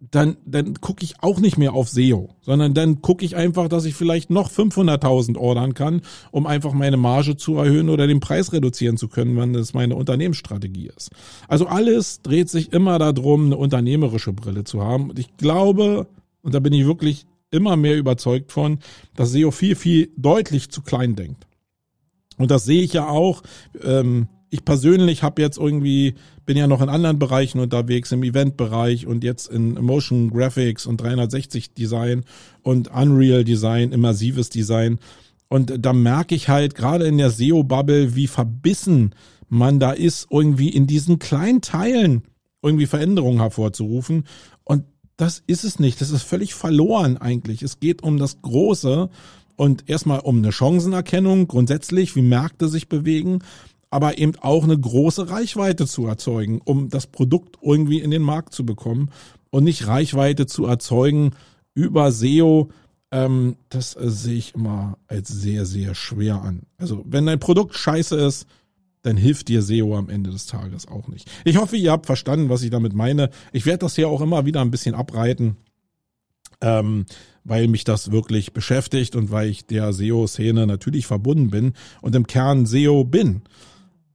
[0.00, 3.84] dann, dann gucke ich auch nicht mehr auf SEO, sondern dann gucke ich einfach, dass
[3.84, 8.52] ich vielleicht noch 500.000 ordern kann, um einfach meine Marge zu erhöhen oder den Preis
[8.52, 11.10] reduzieren zu können, wenn das meine Unternehmensstrategie ist.
[11.48, 15.10] Also alles dreht sich immer darum, eine unternehmerische Brille zu haben.
[15.10, 16.06] Und ich glaube,
[16.42, 18.78] und da bin ich wirklich immer mehr überzeugt von,
[19.16, 21.46] dass SEO viel, viel deutlich zu klein denkt.
[22.38, 23.42] Und das sehe ich ja auch.
[23.82, 29.06] Ähm, ich persönlich habe jetzt irgendwie, bin ja noch in anderen Bereichen unterwegs, im Eventbereich
[29.06, 32.24] und jetzt in Motion Graphics und 360 Design
[32.62, 34.98] und Unreal Design, immersives Design.
[35.48, 39.14] Und da merke ich halt gerade in der SEO-Bubble, wie verbissen
[39.48, 42.22] man da ist, irgendwie in diesen kleinen Teilen
[42.62, 44.24] irgendwie Veränderungen hervorzurufen.
[44.64, 44.84] Und
[45.16, 46.00] das ist es nicht.
[46.00, 47.62] Das ist völlig verloren eigentlich.
[47.62, 49.10] Es geht um das Große
[49.56, 53.40] und erstmal um eine Chancenerkennung grundsätzlich, wie Märkte sich bewegen
[53.90, 58.54] aber eben auch eine große Reichweite zu erzeugen, um das Produkt irgendwie in den Markt
[58.54, 59.10] zu bekommen
[59.50, 61.32] und nicht Reichweite zu erzeugen
[61.74, 62.70] über SEO.
[63.10, 66.62] Ähm, das äh, sehe ich immer als sehr, sehr schwer an.
[66.78, 68.46] Also wenn dein Produkt scheiße ist,
[69.02, 71.28] dann hilft dir SEO am Ende des Tages auch nicht.
[71.44, 73.30] Ich hoffe, ihr habt verstanden, was ich damit meine.
[73.52, 75.56] Ich werde das hier auch immer wieder ein bisschen abreiten.
[76.60, 77.06] ähm,
[77.44, 81.72] weil mich das wirklich beschäftigt und weil ich der SEO-Szene natürlich verbunden bin
[82.02, 83.42] und im Kern SEO bin.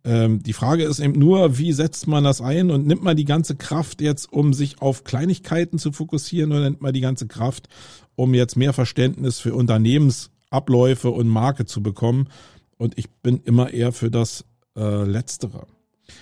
[0.06, 3.26] Ähm, die Frage ist eben nur, wie setzt man das ein und nimmt man die
[3.26, 7.68] ganze Kraft jetzt, um sich auf Kleinigkeiten zu fokussieren oder nimmt man die ganze Kraft,
[8.15, 12.30] um jetzt mehr Verständnis für Unternehmensabläufe und Marke zu bekommen?
[12.78, 14.46] Und ich bin immer eher für das
[14.78, 15.65] äh, Letztere.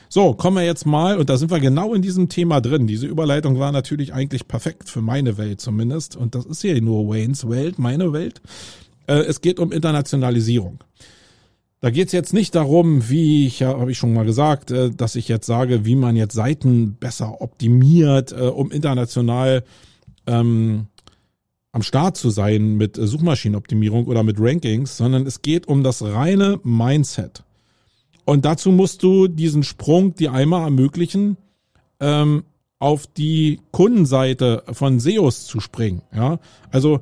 [0.08, 2.88] So, kommen wir jetzt mal, und da sind wir genau in diesem Thema drin.
[2.88, 6.16] Diese Überleitung war natürlich eigentlich perfekt für meine Welt zumindest.
[6.16, 8.42] Und das ist ja nur Waynes Welt, meine Welt.
[9.08, 10.80] Äh, es geht um Internationalisierung.
[11.84, 14.90] Da geht es jetzt nicht darum, wie ich ja, habe ich schon mal gesagt, äh,
[14.90, 19.66] dass ich jetzt sage, wie man jetzt Seiten besser optimiert, äh, um international
[20.26, 20.86] ähm,
[21.74, 26.62] am Start zu sein mit Suchmaschinenoptimierung oder mit Rankings, sondern es geht um das reine
[26.64, 27.44] Mindset.
[28.24, 31.36] Und dazu musst du diesen Sprung dir einmal ermöglichen,
[32.00, 32.46] ähm,
[32.80, 36.02] auf die Kundenseite von SEOs zu springen.
[36.16, 36.40] Ja,
[36.72, 37.02] also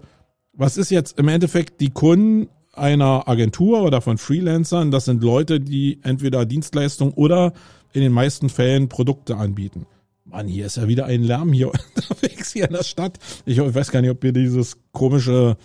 [0.54, 4.92] was ist jetzt im Endeffekt die Kunden einer Agentur oder von Freelancern?
[4.92, 7.54] Das sind Leute, die entweder Dienstleistungen oder
[7.94, 9.86] in den meisten Fällen Produkte anbieten.
[10.26, 13.18] Mann, hier ist ja wieder ein Lärm hier unterwegs hier in der Stadt.
[13.46, 15.58] Ich weiß gar nicht, ob ihr dieses komische,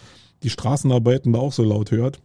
[0.42, 2.20] die Straßenarbeiten da auch so laut hört.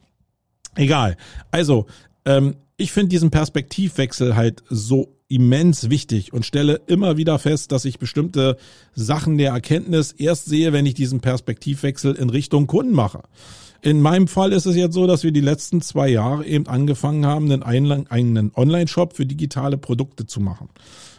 [0.75, 1.17] Egal.
[1.51, 1.85] Also,
[2.25, 7.85] ähm, ich finde diesen Perspektivwechsel halt so immens wichtig und stelle immer wieder fest, dass
[7.85, 8.57] ich bestimmte
[8.93, 13.21] Sachen der Erkenntnis erst sehe, wenn ich diesen Perspektivwechsel in Richtung Kunden mache.
[13.81, 17.25] In meinem Fall ist es jetzt so, dass wir die letzten zwei Jahre eben angefangen
[17.25, 20.69] haben, einen eigenen Online-Shop für digitale Produkte zu machen.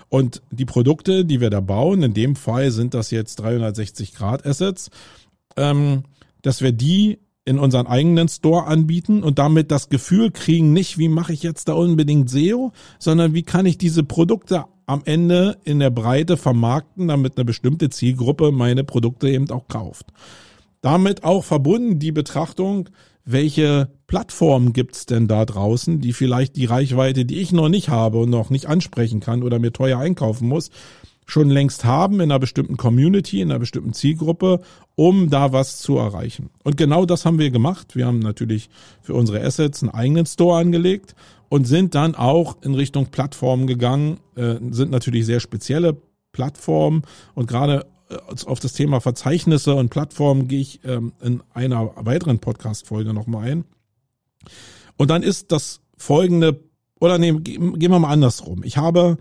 [0.08, 4.46] Und die Produkte, die wir da bauen, in dem Fall sind das jetzt 360 Grad
[4.46, 4.90] Assets,
[5.56, 6.04] ähm,
[6.42, 11.08] dass wir die in unseren eigenen Store anbieten und damit das Gefühl kriegen, nicht wie
[11.08, 15.80] mache ich jetzt da unbedingt SEO, sondern wie kann ich diese Produkte am Ende in
[15.80, 20.06] der Breite vermarkten, damit eine bestimmte Zielgruppe meine Produkte eben auch kauft.
[20.82, 22.90] Damit auch verbunden die Betrachtung,
[23.24, 28.18] welche Plattformen gibt's denn da draußen, die vielleicht die Reichweite, die ich noch nicht habe
[28.18, 30.70] und noch nicht ansprechen kann oder mir teuer einkaufen muss,
[31.24, 34.60] schon längst haben in einer bestimmten Community, in einer bestimmten Zielgruppe,
[34.96, 36.50] um da was zu erreichen.
[36.64, 37.94] Und genau das haben wir gemacht.
[37.94, 38.68] Wir haben natürlich
[39.00, 41.14] für unsere Assets einen eigenen Store angelegt
[41.48, 45.96] und sind dann auch in Richtung Plattformen gegangen, äh, sind natürlich sehr spezielle
[46.32, 47.02] Plattformen
[47.34, 47.86] und gerade
[48.46, 53.64] auf das Thema Verzeichnisse und Plattformen gehe ich ähm, in einer weiteren Podcast-Folge nochmal ein.
[54.96, 56.60] Und dann ist das folgende,
[57.00, 58.62] oder nee, gehen wir mal andersrum.
[58.64, 59.18] Ich habe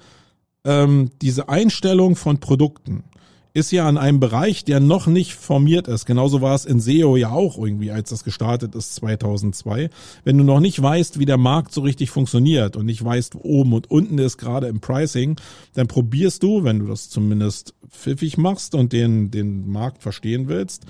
[0.64, 3.04] ähm, diese Einstellung von Produkten
[3.54, 6.06] ist ja an einem Bereich, der noch nicht formiert ist.
[6.06, 9.90] Genauso war es in SEO ja auch irgendwie, als das gestartet ist 2002.
[10.24, 13.40] Wenn du noch nicht weißt, wie der Markt so richtig funktioniert und nicht weißt, wo
[13.44, 15.36] oben und unten ist, gerade im Pricing,
[15.74, 20.86] dann probierst du, wenn du das zumindest pfiffig machst und den, den Markt verstehen willst,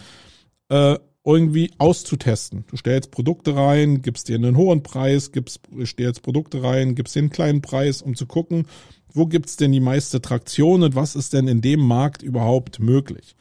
[0.70, 2.66] äh, irgendwie auszutesten.
[2.68, 7.20] Du stellst Produkte rein, gibst dir einen hohen Preis, gibst, stellst Produkte rein, gibst dir
[7.20, 8.66] einen kleinen Preis, um zu gucken,
[9.14, 13.36] wo gibt's denn die meiste Traktion und was ist denn in dem Markt überhaupt möglich?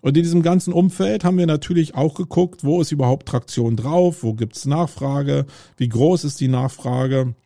[0.00, 4.22] Und in diesem ganzen Umfeld haben wir natürlich auch geguckt, wo ist überhaupt Traktion drauf,
[4.22, 7.36] wo gibt's Nachfrage, wie groß ist die Nachfrage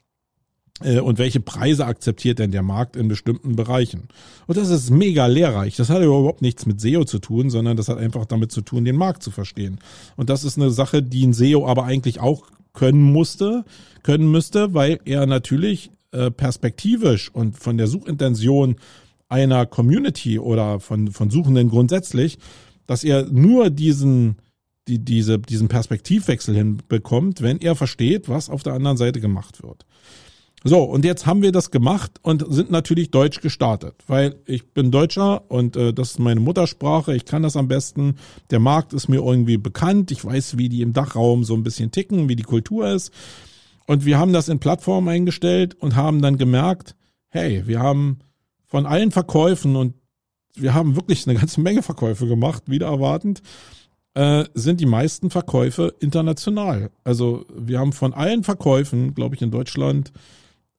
[0.83, 4.09] äh, und welche Preise akzeptiert denn der Markt in bestimmten Bereichen.
[4.47, 5.77] Und das ist mega lehrreich.
[5.77, 8.87] Das hat überhaupt nichts mit SEO zu tun, sondern das hat einfach damit zu tun,
[8.87, 9.79] den Markt zu verstehen.
[10.17, 13.65] Und das ist eine Sache, die ein SEO aber eigentlich auch können musste,
[14.03, 18.77] können müsste, weil er natürlich äh, perspektivisch und von der Suchintention
[19.29, 22.39] einer Community oder von, von Suchenden grundsätzlich,
[22.87, 24.37] dass er nur diesen,
[24.89, 29.85] die, diese, diesen Perspektivwechsel hinbekommt, wenn er versteht, was auf der anderen Seite gemacht wird.
[30.65, 34.91] So, und jetzt haben wir das gemacht und sind natürlich deutsch gestartet, weil ich bin
[34.91, 38.17] Deutscher und äh, das ist meine Muttersprache, ich kann das am besten.
[38.51, 41.93] Der Markt ist mir irgendwie bekannt, ich weiß, wie die im Dachraum so ein bisschen
[41.93, 43.13] ticken, wie die Kultur ist.
[43.87, 46.96] Und wir haben das in Plattformen eingestellt und haben dann gemerkt,
[47.29, 48.18] hey, wir haben
[48.66, 49.94] von allen Verkäufen und
[50.55, 53.42] wir haben wirklich eine ganze Menge Verkäufe gemacht, wieder erwartend,
[54.14, 56.90] äh, sind die meisten Verkäufe international.
[57.05, 60.12] Also wir haben von allen Verkäufen, glaube ich, in Deutschland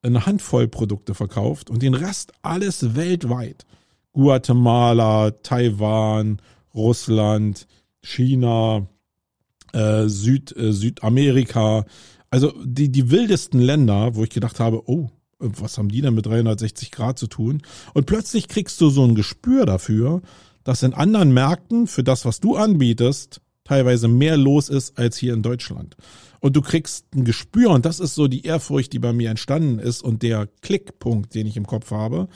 [0.01, 3.65] eine Handvoll Produkte verkauft und den Rest alles weltweit.
[4.13, 6.41] Guatemala, Taiwan,
[6.73, 7.67] Russland,
[8.01, 8.87] China,
[9.73, 11.85] äh, Süd, äh, Südamerika,
[12.29, 15.09] also die, die wildesten Länder, wo ich gedacht habe, oh,
[15.39, 17.61] was haben die denn mit 360 Grad zu tun?
[17.93, 20.21] Und plötzlich kriegst du so ein Gespür dafür,
[20.63, 25.33] dass in anderen Märkten für das, was du anbietest, teilweise mehr los ist als hier
[25.33, 25.95] in Deutschland.
[26.39, 29.79] Und du kriegst ein Gespür, und das ist so die Ehrfurcht, die bei mir entstanden
[29.79, 32.27] ist und der Klickpunkt, den ich im Kopf habe.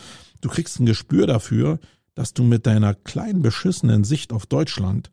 [0.41, 1.79] Du kriegst ein Gespür dafür,
[2.13, 5.11] dass du mit deiner kleinen beschissenen Sicht auf Deutschland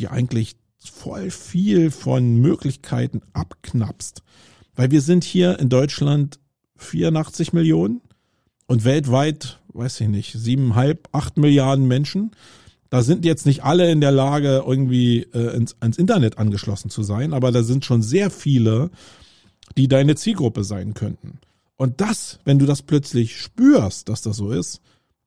[0.00, 0.56] die eigentlich
[0.88, 4.22] voll viel von Möglichkeiten abknapst.
[4.74, 6.38] Weil wir sind hier in Deutschland
[6.76, 8.00] 84 Millionen
[8.66, 12.30] und weltweit, weiß ich nicht, siebeneinhalb, acht Milliarden Menschen.
[12.88, 17.02] Da sind jetzt nicht alle in der Lage, irgendwie äh, ins, ans Internet angeschlossen zu
[17.02, 18.90] sein, aber da sind schon sehr viele,
[19.76, 21.38] die deine Zielgruppe sein könnten.
[21.76, 24.80] Und das, wenn du das plötzlich spürst, dass das so ist,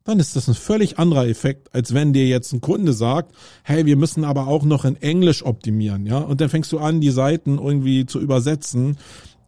[0.04, 3.86] dann ist das ein völlig anderer Effekt, als wenn dir jetzt ein Kunde sagt, hey,
[3.86, 7.12] wir müssen aber auch noch in Englisch optimieren, ja, und dann fängst du an, die
[7.12, 8.98] Seiten irgendwie zu übersetzen,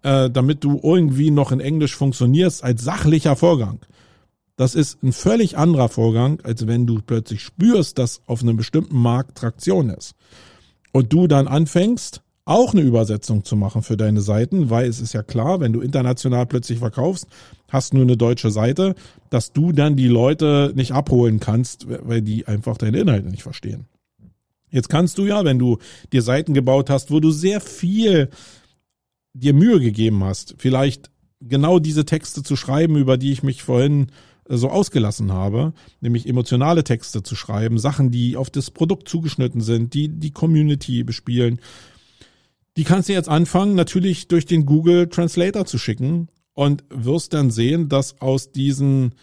[0.04, 3.80] äh, damit du irgendwie noch in Englisch funktionierst als sachlicher Vorgang.
[4.56, 8.98] Das ist ein völlig anderer Vorgang, als wenn du plötzlich spürst, dass auf einem bestimmten
[8.98, 10.15] Markt Traktion ist.
[10.94, 15.13] Und du dann anfängst, auch eine Übersetzung zu machen für deine Seiten, weil es ist
[15.13, 17.27] ja klar, wenn du international plötzlich verkaufst,
[17.69, 18.93] hast nur eine deutsche Seite,
[19.31, 23.88] dass du dann die Leute nicht abholen kannst, weil die einfach deine Inhalte nicht verstehen.
[24.69, 25.79] Jetzt kannst du ja, wenn du
[26.13, 28.29] dir Seiten gebaut hast, wo du sehr viel
[29.34, 31.10] dir Mühe gegeben hast, vielleicht
[31.41, 34.08] genau diese Texte zu schreiben, über die ich mich vorhin
[34.47, 39.93] so ausgelassen habe, nämlich emotionale Texte zu schreiben, Sachen, die auf das Produkt zugeschnitten sind,
[39.93, 41.60] die die Community bespielen.
[42.77, 47.51] Die kannst du jetzt anfangen, natürlich durch den Google Translator zu schicken und wirst dann
[47.51, 49.15] sehen, dass aus diesen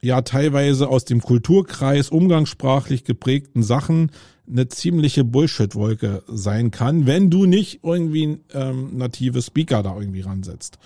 [0.00, 4.12] ja teilweise aus dem Kulturkreis umgangssprachlich geprägten Sachen
[4.48, 10.78] eine ziemliche Bullshit-Wolke sein kann, wenn du nicht irgendwie ähm, native Speaker da irgendwie ransetzt.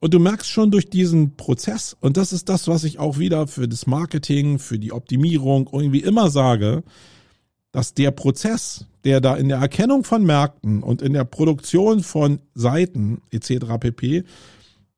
[0.00, 3.46] Und du merkst schon durch diesen Prozess, und das ist das, was ich auch wieder
[3.46, 6.82] für das Marketing, für die Optimierung irgendwie immer sage,
[7.72, 12.40] dass der Prozess, der da in der Erkennung von Märkten und in der Produktion von
[12.54, 13.66] Seiten etc.
[13.80, 14.24] pp,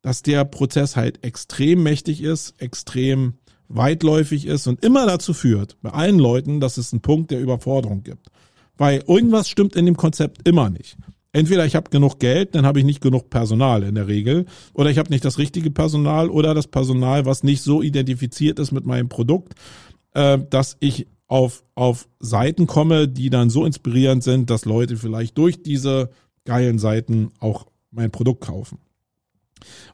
[0.02, 3.34] dass der Prozess halt extrem mächtig ist, extrem
[3.68, 8.02] weitläufig ist und immer dazu führt, bei allen Leuten, dass es einen Punkt der Überforderung
[8.02, 8.28] gibt.
[8.76, 10.98] Weil irgendwas stimmt in dem Konzept immer nicht
[11.34, 14.88] entweder ich habe genug Geld, dann habe ich nicht genug Personal in der Regel, oder
[14.88, 18.86] ich habe nicht das richtige Personal oder das Personal, was nicht so identifiziert ist mit
[18.86, 19.54] meinem Produkt,
[20.14, 25.36] äh, dass ich auf, auf Seiten komme, die dann so inspirierend sind, dass Leute vielleicht
[25.36, 26.10] durch diese
[26.44, 28.78] geilen Seiten auch mein Produkt kaufen.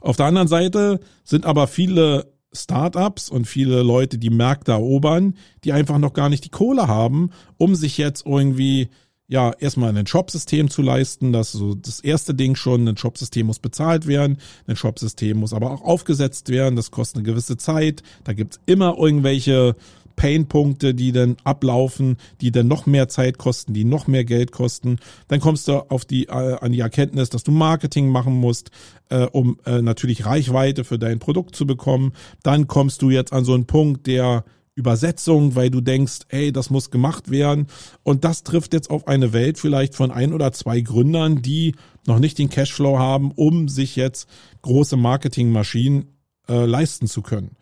[0.03, 5.33] Auf der anderen Seite sind aber viele Startups und viele Leute, die Märkte erobern,
[5.65, 8.91] die einfach noch gar nicht die Kohle haben, um sich jetzt irgendwie
[9.27, 11.33] ja, erstmal ein Shop-System zu leisten.
[11.33, 12.87] Das ist so das erste Ding schon.
[12.87, 14.39] Ein Shop-System muss bezahlt werden.
[14.67, 16.75] Ein Shop-System muss aber auch aufgesetzt werden.
[16.75, 18.03] Das kostet eine gewisse Zeit.
[18.25, 19.77] Da gibt's immer irgendwelche
[20.21, 24.99] Painpunkte, die dann ablaufen, die dann noch mehr Zeit kosten, die noch mehr Geld kosten.
[25.29, 28.71] Dann kommst du auf die, äh, an die Erkenntnis, dass du Marketing machen musst,
[29.09, 32.13] äh, um äh, natürlich Reichweite für dein Produkt zu bekommen.
[32.43, 36.69] Dann kommst du jetzt an so einen Punkt, der Übersetzung, weil du denkst, hey, das
[36.69, 37.69] muss gemacht werden.
[38.03, 42.19] Und das trifft jetzt auf eine Welt vielleicht von ein oder zwei Gründern, die noch
[42.19, 44.29] nicht den Cashflow haben, um sich jetzt
[44.61, 46.09] große Marketingmaschinen
[46.47, 47.57] äh, leisten zu können.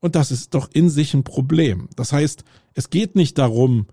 [0.00, 1.88] Und das ist doch in sich ein Problem.
[1.96, 3.86] Das heißt, es geht nicht darum,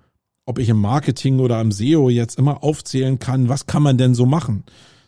[0.46, 4.14] ob ich im Marketing oder im SEO jetzt immer aufzählen kann, was kann man denn
[4.14, 4.64] so machen,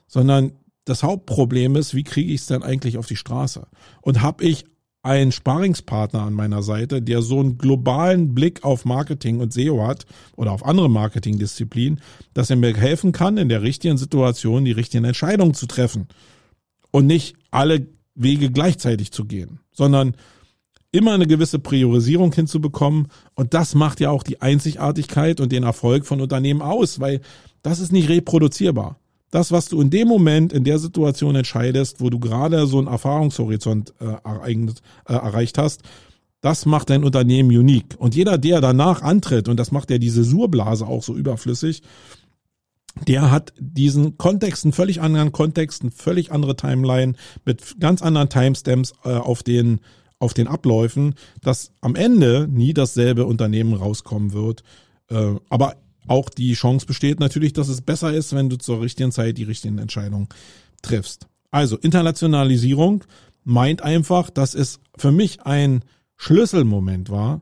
[0.08, 0.54] sondern
[0.86, 3.68] das Hauptproblem ist, wie kriege ich es denn eigentlich auf die Straße?
[4.02, 4.66] Und habe ich
[5.04, 10.06] einen Sparingspartner an meiner Seite, der so einen globalen Blick auf Marketing und SEO hat
[10.36, 12.02] oder auf andere Marketingdisziplinen,
[12.34, 16.08] dass er mir helfen kann, in der richtigen Situation die richtigen Entscheidungen zu treffen
[16.92, 20.16] und nicht alle Wege gleichzeitig zu gehen, sondern
[20.92, 23.08] immer eine gewisse Priorisierung hinzubekommen.
[23.36, 27.22] Und das macht ja auch die Einzigartigkeit und den Erfolg von Unternehmen aus, weil
[27.62, 28.98] das ist nicht reproduzierbar
[29.32, 32.88] das, was du in dem Moment, in der Situation entscheidest, wo du gerade so einen
[32.88, 34.68] Erfahrungshorizont äh, äh,
[35.06, 35.82] erreicht hast,
[36.42, 37.96] das macht dein Unternehmen unique.
[37.98, 41.82] Und jeder, der danach antritt, und das macht ja diese Surblase auch so überflüssig,
[43.08, 47.14] der hat diesen Kontext, einen völlig anderen Kontext, eine völlig andere Timeline
[47.46, 49.82] mit ganz anderen Timestamps äh, auf den
[50.20, 54.64] auf den Abläufen, dass am Ende nie dasselbe Unternehmen rauskommen wird.
[55.10, 55.76] Äh, aber
[56.08, 59.44] auch die Chance besteht natürlich, dass es besser ist, wenn du zur richtigen Zeit die
[59.44, 60.28] richtigen Entscheidungen
[60.82, 61.28] triffst.
[61.52, 63.04] Also Internationalisierung
[63.44, 65.84] meint einfach, dass es für mich ein
[66.16, 67.42] Schlüsselmoment war,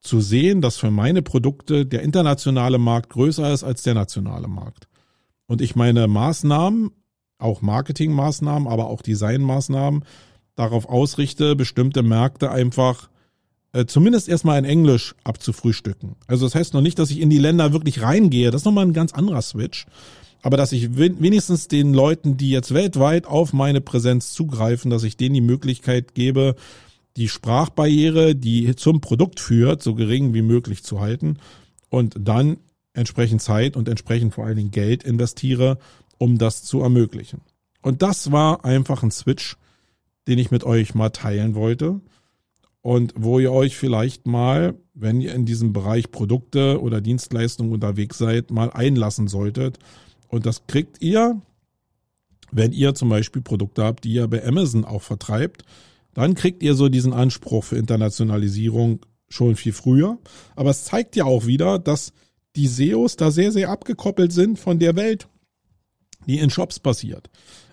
[0.00, 4.88] zu sehen, dass für meine Produkte der internationale Markt größer ist als der nationale Markt.
[5.46, 6.90] Und ich meine Maßnahmen,
[7.38, 10.04] auch Marketingmaßnahmen, aber auch Designmaßnahmen
[10.58, 13.08] darauf ausrichte, bestimmte Märkte einfach
[13.72, 16.16] äh, zumindest erstmal in Englisch abzufrühstücken.
[16.26, 18.50] Also das heißt noch nicht, dass ich in die Länder wirklich reingehe.
[18.50, 19.86] Das ist nochmal ein ganz anderer Switch.
[20.42, 25.16] Aber dass ich wenigstens den Leuten, die jetzt weltweit auf meine Präsenz zugreifen, dass ich
[25.16, 26.54] denen die Möglichkeit gebe,
[27.16, 31.38] die Sprachbarriere, die zum Produkt führt, so gering wie möglich zu halten
[31.90, 32.58] und dann
[32.94, 35.78] entsprechend Zeit und entsprechend vor allen Dingen Geld investiere,
[36.18, 37.40] um das zu ermöglichen.
[37.82, 39.56] Und das war einfach ein Switch,
[40.28, 42.00] den ich mit euch mal teilen wollte
[42.82, 48.18] und wo ihr euch vielleicht mal, wenn ihr in diesem Bereich Produkte oder Dienstleistungen unterwegs
[48.18, 49.78] seid, mal einlassen solltet.
[50.28, 51.40] Und das kriegt ihr,
[52.50, 55.64] wenn ihr zum Beispiel Produkte habt, die ihr bei Amazon auch vertreibt,
[56.14, 60.18] dann kriegt ihr so diesen Anspruch für Internationalisierung schon viel früher.
[60.56, 62.12] Aber es zeigt ja auch wieder, dass
[62.56, 65.28] die SEOs da sehr, sehr abgekoppelt sind von der Welt,
[66.26, 67.28] die in Shops passiert.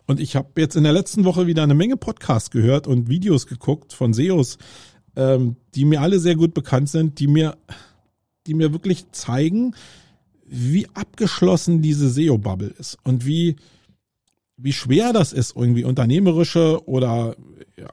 [0.08, 3.48] Und ich habe jetzt in der letzten Woche wieder eine Menge Podcasts gehört und Videos
[3.48, 4.58] geguckt von SEOs,
[5.16, 7.58] ähm, die mir alle sehr gut bekannt sind, die mir,
[8.46, 9.76] die mir wirklich zeigen,
[10.46, 13.56] wie abgeschlossen diese SEO-Bubble ist und wie,
[14.58, 17.36] wie schwer das ist, irgendwie unternehmerische oder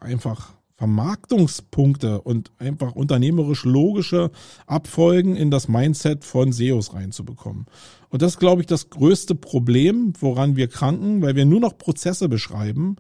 [0.00, 0.52] einfach
[0.82, 4.32] Vermarktungspunkte und einfach unternehmerisch logische
[4.66, 7.66] Abfolgen in das Mindset von SEOs reinzubekommen.
[8.08, 11.78] Und das ist, glaube ich, das größte Problem, woran wir kranken, weil wir nur noch
[11.78, 12.96] Prozesse beschreiben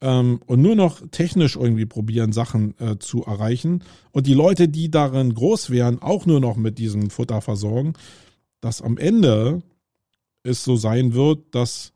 [0.00, 3.84] ähm, und nur noch technisch irgendwie probieren, Sachen äh, zu erreichen.
[4.10, 7.92] Und die Leute, die darin groß wären, auch nur noch mit diesem Futter versorgen,
[8.60, 9.62] dass am Ende
[10.42, 11.92] es so sein wird, dass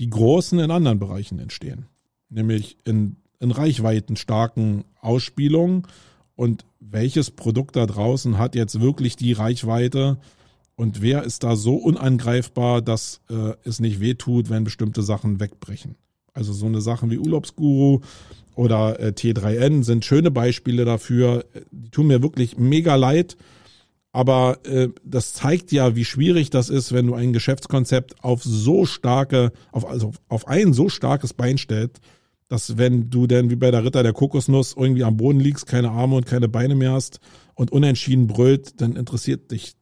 [0.00, 1.84] die Großen in anderen Bereichen entstehen.
[2.30, 5.86] Nämlich in, in reichweitenstarken Ausspielungen.
[6.34, 10.18] Und welches Produkt da draußen hat jetzt wirklich die Reichweite,
[10.76, 15.96] und wer ist da so unangreifbar, dass äh, es nicht wehtut, wenn bestimmte Sachen wegbrechen?
[16.34, 18.00] Also so eine Sachen wie Urlaubsguru
[18.54, 21.46] oder äh, T3N sind schöne Beispiele dafür.
[21.70, 23.38] Die tun mir wirklich mega leid.
[24.12, 28.84] Aber äh, das zeigt ja, wie schwierig das ist, wenn du ein Geschäftskonzept auf so
[28.84, 32.00] starke, auf, also auf ein so starkes Bein stellst,
[32.48, 35.90] dass wenn du denn wie bei der Ritter der Kokosnuss irgendwie am Boden liegst, keine
[35.90, 37.20] Arme und keine Beine mehr hast
[37.54, 39.76] und unentschieden brüllt, dann interessiert dich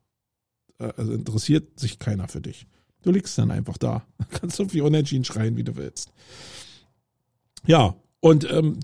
[0.78, 2.66] äh, also interessiert sich keiner für dich.
[3.02, 4.06] Du liegst dann einfach da.
[4.30, 6.10] Kannst so viel unentschieden schreien, wie du willst.
[7.66, 8.80] Ja, und ähm,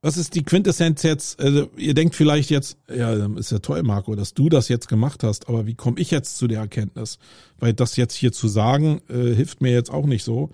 [0.00, 1.40] was ist die Quintessenz jetzt?
[1.40, 5.22] Also, ihr denkt vielleicht jetzt, ja, ist ja toll, Marco, dass du das jetzt gemacht
[5.22, 7.18] hast, aber wie komme ich jetzt zu der Erkenntnis?
[7.58, 10.50] Weil das jetzt hier zu sagen, äh, hilft mir jetzt auch nicht so.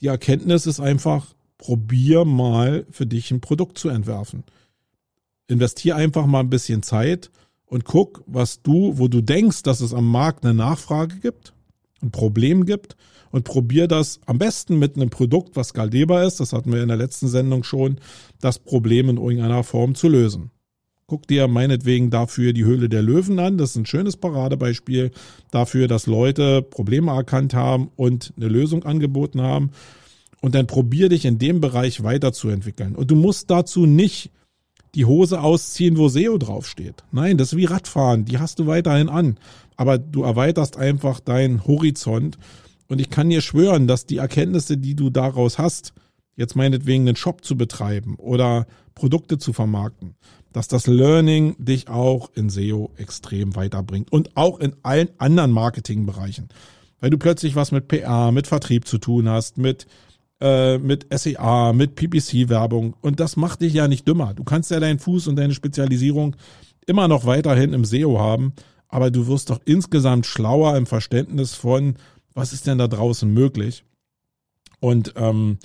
[0.00, 4.44] Die Erkenntnis ist einfach, probier mal für dich ein Produkt zu entwerfen.
[5.48, 7.30] Investier einfach mal ein bisschen Zeit
[7.66, 11.54] und guck, was du, wo du denkst, dass es am Markt eine Nachfrage gibt,
[12.02, 12.96] ein Problem gibt
[13.30, 16.88] und probier das am besten mit einem Produkt, was skalierbar ist, das hatten wir in
[16.88, 17.98] der letzten Sendung schon,
[18.40, 20.50] das Problem in irgendeiner Form zu lösen.
[21.08, 23.58] Guck dir meinetwegen dafür die Höhle der Löwen an.
[23.58, 25.12] Das ist ein schönes Paradebeispiel
[25.52, 29.70] dafür, dass Leute Probleme erkannt haben und eine Lösung angeboten haben.
[30.40, 32.96] Und dann probier dich in dem Bereich weiterzuentwickeln.
[32.96, 34.32] Und du musst dazu nicht
[34.96, 37.04] die Hose ausziehen, wo SEO draufsteht.
[37.12, 39.38] Nein, das ist wie Radfahren, die hast du weiterhin an.
[39.76, 42.36] Aber du erweiterst einfach deinen Horizont.
[42.88, 45.92] Und ich kann dir schwören, dass die Erkenntnisse, die du daraus hast,
[46.36, 50.14] jetzt meinetwegen einen Shop zu betreiben oder Produkte zu vermarkten,
[50.52, 56.48] dass das Learning dich auch in SEO extrem weiterbringt und auch in allen anderen Marketingbereichen.
[57.00, 59.86] Weil du plötzlich was mit PR, mit Vertrieb zu tun hast, mit
[60.40, 62.94] äh, mit SEA, mit PPC-Werbung.
[63.00, 64.34] Und das macht dich ja nicht dümmer.
[64.34, 66.36] Du kannst ja deinen Fuß und deine Spezialisierung
[66.86, 68.52] immer noch weiterhin im SEO haben,
[68.88, 71.94] aber du wirst doch insgesamt schlauer im Verständnis von,
[72.34, 73.84] was ist denn da draußen möglich.
[74.78, 75.58] Und ähm,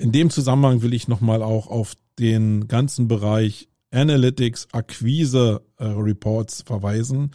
[0.00, 6.62] in dem Zusammenhang will ich nochmal auch auf den ganzen Bereich Analytics, Akquise äh, Reports
[6.62, 7.32] verweisen,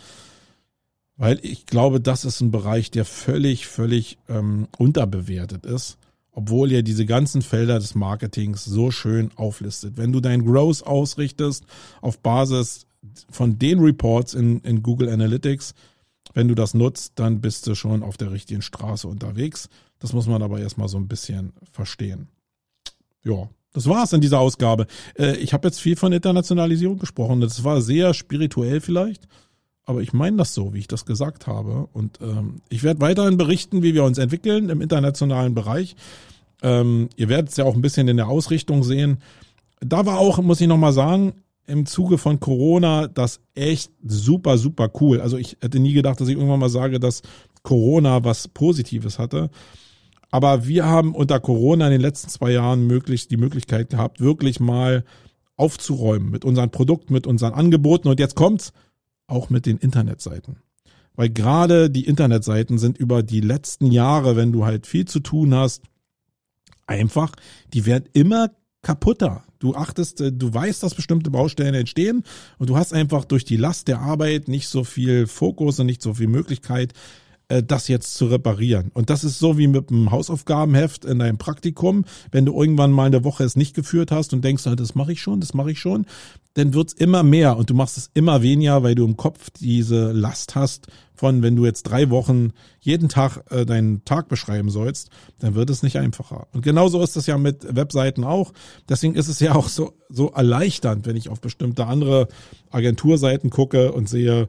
[1.18, 5.98] weil ich glaube, das ist ein Bereich, der völlig, völlig ähm, unterbewertet ist
[6.36, 9.96] obwohl ihr diese ganzen Felder des Marketings so schön auflistet.
[9.96, 11.66] Wenn du dein Growth ausrichtest
[12.02, 12.88] auf Basis
[13.30, 15.74] von den Reports in, in Google Analytics,
[16.34, 19.70] wenn du das nutzt, dann bist du schon auf der richtigen Straße unterwegs.
[20.00, 22.28] Das muss man aber erstmal so ein bisschen verstehen.
[23.26, 24.88] Ja, das war's in dieser Ausgabe.
[25.18, 27.42] Äh, ich habe jetzt viel von Internationalisierung gesprochen.
[27.42, 29.28] Das war sehr spirituell vielleicht,
[29.84, 31.88] aber ich meine das so, wie ich das gesagt habe.
[31.92, 35.98] Und ähm, ich werde weiterhin berichten, wie wir uns entwickeln im internationalen Bereich.
[36.64, 39.18] Ähm, ihr werdet es ja auch ein bisschen in der Ausrichtung sehen.
[39.82, 41.34] Da war auch, muss ich nochmal sagen,
[41.68, 45.20] im Zuge von Corona das echt super, super cool.
[45.20, 47.24] Also ich hätte nie gedacht, dass ich irgendwann mal sage, dass
[47.64, 49.50] Corona was Positives hatte.
[50.36, 54.60] Aber wir haben unter Corona in den letzten zwei Jahren möglichst die Möglichkeit gehabt, wirklich
[54.60, 55.06] mal
[55.56, 58.10] aufzuräumen mit unseren Produkten, mit unseren Angeboten.
[58.10, 58.74] Und jetzt kommt's
[59.28, 60.58] auch mit den Internetseiten.
[61.16, 65.56] Weil gerade die Internetseiten sind über die letzten Jahre, wenn du halt viel zu tun
[65.56, 65.84] hast,
[66.86, 67.32] einfach,
[67.74, 69.46] die werden immer kaputter.
[69.60, 72.24] Du achtest, äh, du weißt, dass bestimmte Baustellen entstehen
[72.58, 76.02] und du hast einfach durch die Last der Arbeit nicht so viel Fokus und nicht
[76.02, 76.92] so viel Möglichkeit,
[77.48, 78.92] das jetzt zu reparieren.
[78.94, 82.06] Und das ist so wie mit einem Hausaufgabenheft in deinem Praktikum.
[82.32, 85.22] Wenn du irgendwann mal eine Woche es nicht geführt hast und denkst, das mache ich
[85.22, 86.06] schon, das mache ich schon,
[86.56, 90.12] dann wird's immer mehr und du machst es immer weniger, weil du im Kopf diese
[90.12, 95.10] Last hast von, wenn du jetzt drei Wochen jeden Tag äh, deinen Tag beschreiben sollst,
[95.40, 96.48] dann wird es nicht einfacher.
[96.54, 98.54] Und genauso ist es ja mit Webseiten auch.
[98.90, 102.28] Deswegen ist es ja auch so, so erleichternd, wenn ich auf bestimmte andere
[102.72, 104.48] Agenturseiten gucke und sehe,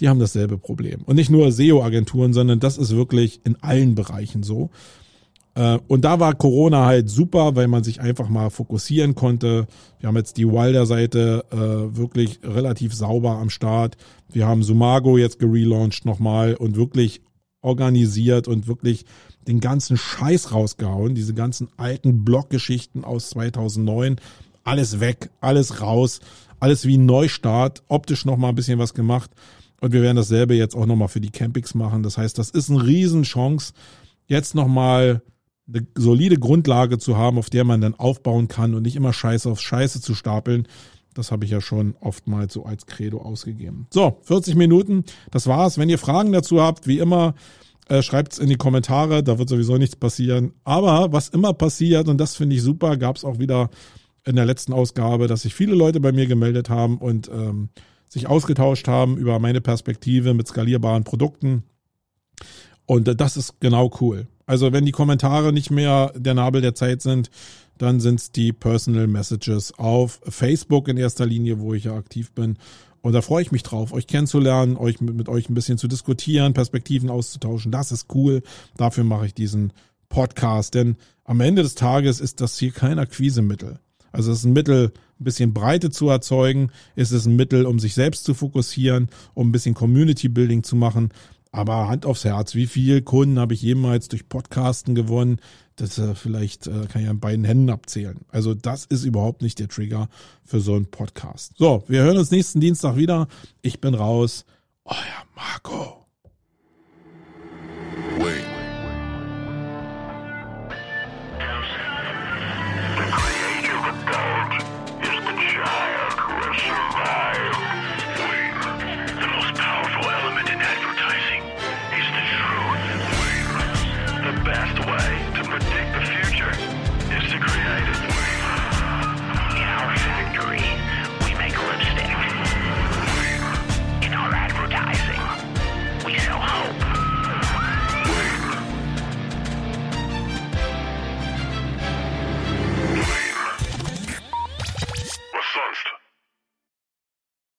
[0.00, 1.02] die haben dasselbe Problem.
[1.04, 4.70] Und nicht nur SEO-Agenturen, sondern das ist wirklich in allen Bereichen so.
[5.58, 9.66] Äh, und da war Corona halt super, weil man sich einfach mal fokussieren konnte.
[9.98, 13.96] Wir haben jetzt die Wilder-Seite äh, wirklich relativ sauber am Start.
[14.30, 17.22] Wir haben Sumago jetzt gelauncht nochmal und wirklich
[17.60, 19.04] organisiert und wirklich
[19.48, 21.16] den ganzen Scheiß rausgehauen.
[21.16, 24.16] Diese ganzen alten Bloggeschichten aus 2009.
[24.62, 26.20] Alles weg, alles raus,
[26.60, 27.82] alles wie ein Neustart.
[27.88, 29.30] Optisch nochmal ein bisschen was gemacht.
[29.80, 32.02] Und wir werden dasselbe jetzt auch nochmal für die Campings machen.
[32.02, 33.72] Das heißt, das ist eine Riesenchance,
[34.26, 35.22] jetzt nochmal
[35.68, 39.48] eine solide Grundlage zu haben, auf der man dann aufbauen kann und nicht immer Scheiße
[39.50, 40.66] auf Scheiße zu stapeln.
[41.14, 43.86] Das habe ich ja schon oftmals so als Credo ausgegeben.
[43.90, 45.78] So, 40 Minuten, das war's.
[45.78, 47.34] Wenn ihr Fragen dazu habt, wie immer,
[47.88, 50.52] äh, schreibt's in die Kommentare, da wird sowieso nichts passieren.
[50.64, 53.70] Aber was immer passiert, und das finde ich super, gab es auch wieder
[54.24, 57.70] in der letzten Ausgabe, dass sich viele Leute bei mir gemeldet haben und ähm,
[58.08, 61.62] sich ausgetauscht haben über meine Perspektive mit skalierbaren Produkten.
[62.86, 64.26] Und das ist genau cool.
[64.46, 67.30] Also wenn die Kommentare nicht mehr der Nabel der Zeit sind,
[67.76, 72.32] dann sind es die Personal Messages auf Facebook in erster Linie, wo ich ja aktiv
[72.32, 72.56] bin.
[73.00, 75.86] Und da freue ich mich drauf, euch kennenzulernen, euch mit, mit euch ein bisschen zu
[75.86, 77.70] diskutieren, Perspektiven auszutauschen.
[77.70, 78.42] Das ist cool.
[78.76, 79.72] Dafür mache ich diesen
[80.08, 80.74] Podcast.
[80.74, 83.78] Denn am Ende des Tages ist das hier kein Akquisemittel.
[84.12, 87.78] Also es ist ein Mittel, ein bisschen Breite zu erzeugen, ist es ein Mittel, um
[87.78, 91.10] sich selbst zu fokussieren, um ein bisschen Community Building zu machen.
[91.50, 95.40] Aber Hand aufs Herz, wie viel Kunden habe ich jemals durch Podcasten gewonnen?
[95.76, 98.20] Das äh, vielleicht äh, kann ich an beiden Händen abzählen.
[98.28, 100.08] Also das ist überhaupt nicht der Trigger
[100.44, 101.52] für so einen Podcast.
[101.56, 103.28] So, wir hören uns nächsten Dienstag wieder.
[103.62, 104.44] Ich bin raus.
[104.84, 104.96] Euer
[105.34, 106.06] Marco.
[108.18, 108.67] Wait.